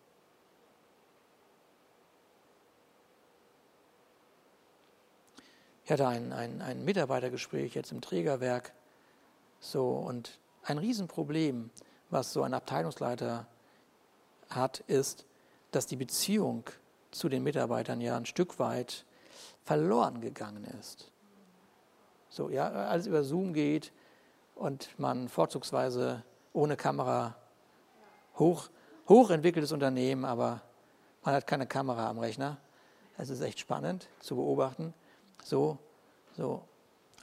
Ich 5.85 5.93
hatte 5.93 6.09
ein, 6.09 6.33
ein, 6.33 6.63
ein 6.63 6.85
Mitarbeitergespräch 6.85 7.75
jetzt 7.75 7.93
im 7.93 8.01
Trägerwerk. 8.01 8.73
So, 9.61 9.91
und 9.91 10.39
ein 10.63 10.79
Riesenproblem, 10.79 11.71
was 12.09 12.33
so 12.33 12.43
ein 12.43 12.55
Abteilungsleiter 12.55 13.47
hat, 14.49 14.81
ist, 14.87 15.27
dass 15.75 15.87
die 15.87 15.97
Beziehung 15.97 16.65
zu 17.11 17.29
den 17.29 17.43
Mitarbeitern 17.43 18.01
ja 18.01 18.17
ein 18.17 18.27
Stück 18.27 18.59
weit 18.59 19.05
verloren 19.65 20.21
gegangen 20.21 20.65
ist. 20.81 21.11
So, 22.29 22.51
ja, 22.51 22.69
alles 22.69 23.07
über 23.07 23.23
Zoom 23.23 23.53
geht 23.53 23.93
und 24.55 24.89
man 24.99 25.29
vorzugsweise 25.29 26.25
ohne 26.53 26.77
Kamera 26.77 27.37
hoch, 28.39 28.69
hochentwickeltes 29.09 29.73
Unternehmen, 29.73 30.25
aber 30.25 30.63
man 31.23 31.35
hat 31.35 31.47
keine 31.47 31.67
Kamera 31.67 32.09
am 32.09 32.19
Rechner. 32.19 32.59
Es 33.17 33.31
ist 33.31 33.41
echt 33.41 33.61
spannend 33.61 34.09
zu 34.21 34.37
beobachten. 34.37 34.93
So, 35.45 35.79
so. 36.37 36.63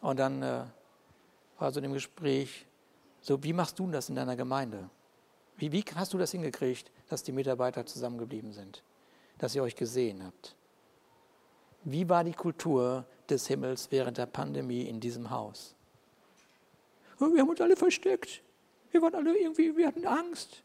Und 0.02 0.18
dann 0.20 0.42
äh, 0.42 0.64
war 1.60 1.72
so 1.72 1.80
in 1.80 1.84
dem 1.84 1.94
Gespräch, 1.94 2.66
so, 3.22 3.44
wie 3.44 3.54
machst 3.54 3.78
du 3.78 3.88
das 3.92 4.10
in 4.10 4.16
deiner 4.16 4.36
Gemeinde? 4.36 4.90
Wie, 5.58 5.72
wie 5.72 5.84
hast 5.96 6.14
du 6.14 6.18
das 6.18 6.32
hingekriegt, 6.32 6.90
dass 7.12 7.24
die 7.24 7.32
Mitarbeiter 7.32 7.86
zusammengeblieben 7.86 8.54
sind? 8.54 8.84
Dass 9.38 9.54
ihr 9.54 9.64
euch 9.64 9.76
gesehen 9.76 10.24
habt? 10.24 10.56
Wie 11.84 12.08
war 12.08 12.24
die 12.24 12.34
Kultur 12.34 13.06
des 13.30 13.48
Himmels 13.48 13.92
während 13.92 14.18
der 14.18 14.28
Pandemie 14.28 14.84
in 14.84 15.00
diesem 15.00 15.30
Haus? 15.30 15.76
Wir 17.20 17.42
haben 17.42 17.50
uns 17.50 17.62
alle 17.62 17.76
versteckt. 17.76 18.42
Wir 18.92 19.02
waren 19.02 19.16
alle 19.16 19.38
irgendwie, 19.38 19.76
wir 19.76 19.88
hatten 19.88 20.06
Angst. 20.06 20.64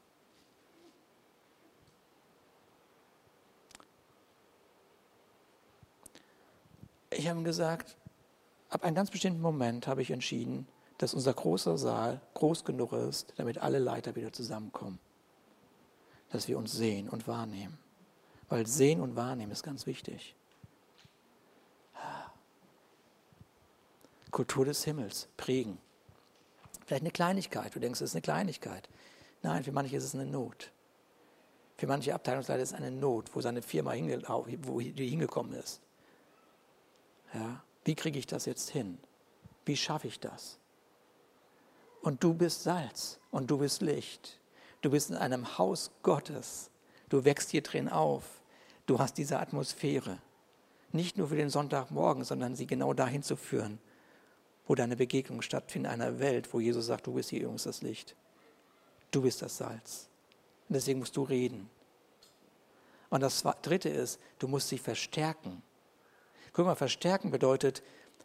Ich 7.11 7.29
habe 7.29 7.43
gesagt, 7.43 7.97
ab 8.69 8.85
einem 8.85 8.95
ganz 8.95 9.11
bestimmten 9.11 9.41
Moment 9.41 9.87
habe 9.87 10.03
ich 10.03 10.11
entschieden, 10.11 10.69
dass 10.99 11.15
unser 11.15 11.33
großer 11.33 11.79
Saal 11.79 12.21
groß 12.35 12.65
genug 12.65 12.93
ist, 12.93 13.33
damit 13.37 13.59
alle 13.59 13.79
Leiter 13.79 14.17
wieder 14.17 14.33
zusammenkommen. 14.33 14.99
Dass 16.37 16.49
wir 16.49 16.59
uns 16.59 16.73
sehen 16.73 17.09
und 17.09 17.27
wahrnehmen. 17.27 17.79
Weil 18.51 18.67
sehen 18.67 19.01
und 19.01 19.17
wahrnehmen 19.17 19.53
ist 19.53 19.63
ganz 19.63 19.87
wichtig. 19.87 20.35
Kultur 24.31 24.67
des 24.67 24.85
Himmels 24.85 25.29
prägen. 25.39 25.79
Vielleicht 26.85 27.05
eine 27.05 27.11
Kleinigkeit. 27.11 27.75
Du 27.75 27.81
denkst, 27.81 28.03
es 28.03 28.11
ist 28.11 28.17
eine 28.17 28.21
Kleinigkeit. 28.21 28.87
Nein, 29.43 29.65
für 29.65 29.73
manche 29.73 29.97
ist 29.97 30.05
es 30.05 30.15
eine 30.15 30.27
Not. 30.27 30.73
Für 31.79 31.87
manche 31.87 32.13
Abteilungsleiter 32.13 32.63
ist 32.63 32.73
es 32.73 32.75
eine 32.75 32.91
Not, 32.91 33.35
wo 33.35 33.41
seine 33.41 33.63
Firma 33.63 33.95
wo 33.95 34.79
die 34.79 35.09
hingekommen 35.09 35.55
ist. 35.55 35.81
Ja, 37.33 37.63
wie 37.87 37.95
kriege 37.95 38.19
ich 38.19 38.27
das 38.27 38.45
jetzt 38.45 38.69
hin? 38.69 38.99
Wie 39.65 39.79
schaffe 39.79 40.07
ich 40.07 40.21
das? 40.21 40.59
Und 42.03 42.23
du 42.23 42.35
bist 42.35 42.63
Salz 42.63 43.21
und 43.31 43.51
du 43.51 43.57
bist 43.57 43.81
Licht. 43.81 44.39
Du 44.87 44.93
bist 44.93 45.11
in 45.11 45.17
einem 45.17 45.59
Haus 45.59 45.91
Gottes. 46.05 46.71
Du 47.09 47.25
wächst 47.25 47.51
hier 47.51 47.63
drin 47.63 47.89
auf. 47.89 48.23
Du 48.87 49.01
hast 49.01 49.19
diese 49.19 49.41
Atmosphäre. 49.41 50.19
Nicht 50.93 51.19
nur 51.19 51.27
für 51.27 51.35
den 51.35 51.51
Sonntagmorgen, 51.51 52.23
sondern 52.23 52.55
sie 52.55 52.69
genau 52.69 52.95
dahin 52.95 53.25
zu 53.25 53.35
führen, 53.35 53.81
wo 54.65 54.77
deine 54.77 54.95
Begegnung 54.95 55.43
stattfindet, 55.43 55.93
in 55.93 56.01
einer 56.01 56.21
Welt, 56.21 56.55
wo 56.55 56.61
Jesus 56.61 56.87
sagt, 56.87 57.09
du 57.09 57.15
bist 57.15 57.31
hier 57.31 57.41
übrigens 57.41 57.65
das 57.65 57.83
Licht. 57.83 58.15
Du 59.11 59.23
bist 59.23 59.43
das 59.43 59.57
Salz. 59.57 60.09
Und 60.69 60.75
deswegen 60.75 61.01
musst 61.01 61.17
du 61.17 61.25
reden. 61.25 61.69
Und 63.11 63.23
das 63.23 63.43
Dritte 63.63 63.89
ist, 63.89 64.21
du 64.39 64.47
musst 64.47 64.69
sie 64.69 64.79
verstärken. 64.79 65.65
Guck 66.53 66.67
mal, 66.67 66.77
verstärken 66.77 67.33
bedeutet, 67.33 67.83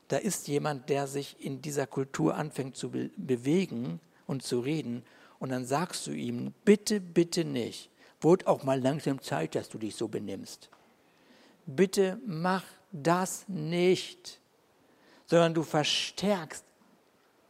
da 0.09 0.18
ist 0.18 0.47
jemand, 0.47 0.89
der 0.89 1.07
sich 1.07 1.43
in 1.43 1.64
dieser 1.64 1.88
Kultur 1.88 2.36
anfängt 2.36 2.78
zu 2.78 2.91
be 2.91 3.09
bewegen 3.18 3.99
und 4.28 4.43
zu 4.43 4.59
reden. 4.59 5.03
Und 5.42 5.50
dann 5.50 5.66
sagst 5.66 6.06
du 6.06 6.12
ihm, 6.12 6.54
bitte, 6.66 7.00
bitte 7.00 7.44
nicht. 7.44 7.89
Wurde 8.22 8.46
auch 8.46 8.64
mal 8.64 8.80
langsam 8.80 9.20
Zeit, 9.24 9.56
dass 9.56 9.70
du 9.70 9.80
dich 9.80 9.96
so 9.96 10.08
benimmst. 10.08 10.70
Bitte 11.66 12.20
mach 12.28 12.64
das 12.92 13.46
nicht, 13.48 14.39
sondern 15.26 15.56
du 15.56 15.64
verstärkst 15.64 16.64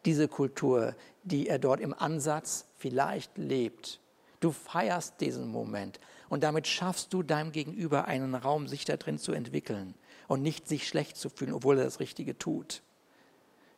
diese 0.05 0.29
Kultur, 0.29 0.95
die 1.23 1.49
er 1.49 1.59
dort 1.59 1.81
im 1.81 1.93
Ansatz 1.93 2.65
vielleicht 2.77 3.37
lebt. 3.37 3.99
Du 4.39 4.53
feierst 4.53 5.19
diesen 5.19 5.49
Moment 5.49 5.99
und 6.29 6.43
damit 6.43 6.67
schaffst 6.67 7.11
du 7.11 7.23
deinem 7.23 7.51
Gegenüber 7.51 8.05
einen 8.05 8.35
Raum, 8.35 8.69
sich 8.69 8.85
da 8.85 8.95
drin 8.95 9.19
zu 9.19 9.33
entwickeln 9.33 9.95
und 10.29 10.41
nicht 10.41 10.65
sich 10.65 10.87
schlecht 10.87 11.17
zu 11.17 11.29
fühlen, 11.29 11.51
obwohl 11.51 11.77
er 11.77 11.83
das 11.83 11.99
Richtige 11.99 12.37
tut. 12.37 12.83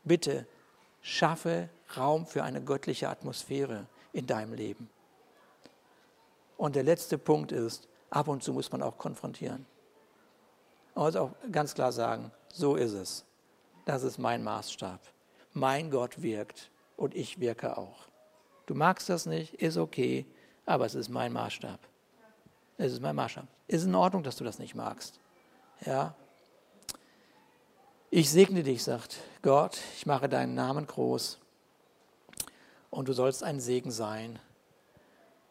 Bitte 0.04 0.46
schaffe 1.02 1.70
Raum 1.98 2.28
für 2.28 2.44
eine 2.44 2.64
göttliche 2.64 3.10
Atmosphäre 3.10 3.88
in 4.14 4.26
deinem 4.26 4.54
Leben. 4.54 4.90
Und 6.58 6.76
der 6.76 6.84
letzte 6.84 7.18
Punkt 7.18 7.52
ist, 7.52 7.88
ab 8.10 8.28
und 8.28 8.44
zu 8.44 8.54
muss 8.54 8.72
man 8.72 8.82
auch 8.82 8.98
konfrontieren. 8.98 9.66
Man 10.96 11.06
muss 11.06 11.16
auch 11.16 11.32
ganz 11.52 11.74
klar 11.74 11.92
sagen, 11.92 12.32
so 12.54 12.76
ist 12.76 12.94
es. 12.94 13.26
Das 13.86 14.04
ist 14.04 14.18
mein 14.18 14.44
Maßstab. 14.44 15.02
Mein 15.54 15.92
Gott 15.92 16.22
wirkt 16.22 16.70
und 16.96 17.16
ich 17.16 17.40
wirke 17.40 17.78
auch. 17.78 18.08
Du 18.66 18.76
magst 18.76 19.10
das 19.10 19.26
nicht, 19.26 19.56
ist 19.56 19.78
okay, 19.78 20.26
aber 20.66 20.86
es 20.86 20.96
ist 20.96 21.10
mein 21.10 21.34
Maßstab. 21.34 21.80
Es 22.78 22.94
ist 22.94 23.02
mein 23.02 23.16
Maßstab. 23.16 23.48
Ist 23.68 23.84
in 23.84 23.96
Ordnung, 23.96 24.24
dass 24.24 24.38
du 24.38 24.44
das 24.44 24.60
nicht 24.60 24.76
magst. 24.76 25.20
Ja, 25.86 26.16
ich 28.16 28.30
segne 28.30 28.62
dich, 28.62 28.84
sagt 28.84 29.18
Gott, 29.42 29.80
ich 29.98 30.06
mache 30.06 30.30
deinen 30.30 30.54
Namen 30.54 30.86
groß 30.86 31.40
und 32.94 33.08
du 33.08 33.14
sollst 33.14 33.44
ein 33.44 33.60
Segen 33.60 33.90
sein. 33.90 34.38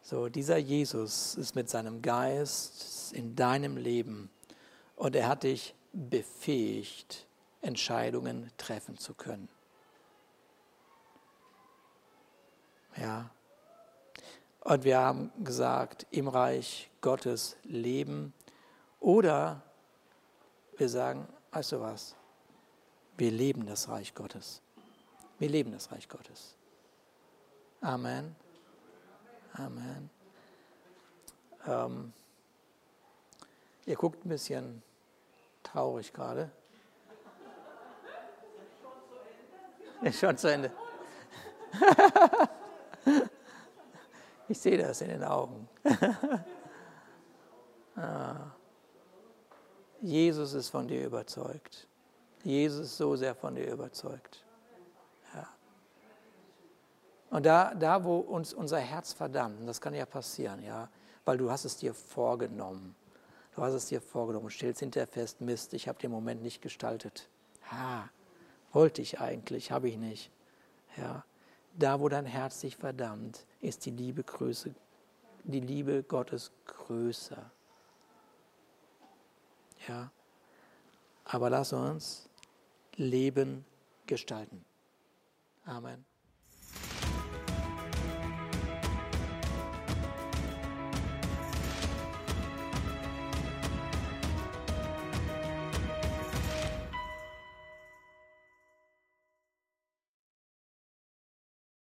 So, 0.01 0.29
dieser 0.29 0.57
Jesus 0.57 1.35
ist 1.35 1.55
mit 1.55 1.69
seinem 1.69 2.01
Geist 2.01 3.11
in 3.11 3.35
deinem 3.35 3.75
Leben 3.75 4.29
und 4.95 5.13
er 5.15 5.27
hat 5.27 5.43
dich 5.43 5.75
befähigt, 5.91 7.27
Entscheidungen 7.61 8.49
treffen 8.57 8.97
zu 8.97 9.13
können. 9.13 9.49
Ja. 12.95 13.29
Und 14.61 14.85
wir 14.85 14.99
haben 14.99 15.31
gesagt, 15.43 16.07
im 16.11 16.29
Reich 16.29 16.89
Gottes 17.01 17.57
leben 17.63 18.33
oder 19.01 19.61
wir 20.77 20.87
sagen, 20.87 21.27
weißt 21.51 21.73
du 21.73 21.81
was, 21.81 22.15
wir 23.17 23.31
leben 23.31 23.65
das 23.65 23.89
Reich 23.89 24.15
Gottes. 24.15 24.61
Wir 25.39 25.49
leben 25.49 25.73
das 25.73 25.91
Reich 25.91 26.07
Gottes. 26.07 26.55
Amen. 27.83 28.33
Amen. 29.55 30.09
Ähm, 31.67 32.13
ihr 33.85 33.95
guckt 33.97 34.25
ein 34.25 34.29
bisschen 34.29 34.81
traurig 35.63 36.13
gerade. 36.13 36.49
Ist 40.01 40.19
schon 40.19 40.37
zu 40.37 40.47
Ende. 40.47 40.71
ich 44.47 44.57
sehe 44.57 44.77
das 44.77 45.01
in 45.01 45.09
den 45.09 45.23
Augen. 45.25 45.67
ah. 47.97 48.51
Jesus 49.99 50.53
ist 50.53 50.69
von 50.69 50.87
dir 50.87 51.05
überzeugt. 51.05 51.87
Jesus 52.43 52.97
so 52.97 53.15
sehr 53.15 53.35
von 53.35 53.55
dir 53.55 53.71
überzeugt. 53.71 54.43
Und 57.33 57.47
da, 57.47 57.73
da, 57.73 58.03
wo 58.03 58.17
uns 58.17 58.53
unser 58.53 58.77
Herz 58.77 59.11
verdammt, 59.11 59.67
das 59.67 59.81
kann 59.81 59.95
ja 59.95 60.05
passieren, 60.05 60.61
ja, 60.61 60.87
weil 61.25 61.35
du 61.35 61.49
hast 61.49 61.65
es 61.65 61.75
dir 61.77 61.95
vorgenommen. 61.95 62.95
Du 63.55 63.63
hast 63.63 63.73
es 63.73 63.87
dir 63.87 64.01
vorgenommen 64.01 64.45
und 64.45 64.51
stellst 64.51 64.81
hinterher 64.81 65.07
fest, 65.07 65.41
Mist, 65.41 65.73
ich 65.73 65.87
habe 65.87 65.97
den 65.97 66.11
Moment 66.11 66.43
nicht 66.43 66.61
gestaltet. 66.61 67.27
Ha, 67.71 68.07
wollte 68.71 69.01
ich 69.01 69.19
eigentlich, 69.19 69.71
habe 69.71 69.89
ich 69.89 69.97
nicht. 69.97 70.29
Ja, 70.95 71.25
da, 71.75 71.99
wo 71.99 72.07
dein 72.07 72.27
Herz 72.27 72.61
sich 72.61 72.77
verdammt, 72.77 73.47
ist 73.61 73.87
die 73.87 73.91
Liebe 73.91 74.23
Größe, 74.23 74.75
die 75.43 75.59
Liebe 75.59 76.03
Gottes 76.03 76.51
größer. 76.67 77.49
Ja, 79.87 80.11
aber 81.25 81.49
lass 81.49 81.73
uns 81.73 82.29
Leben 82.95 83.65
gestalten. 84.05 84.63
Amen. 85.65 86.12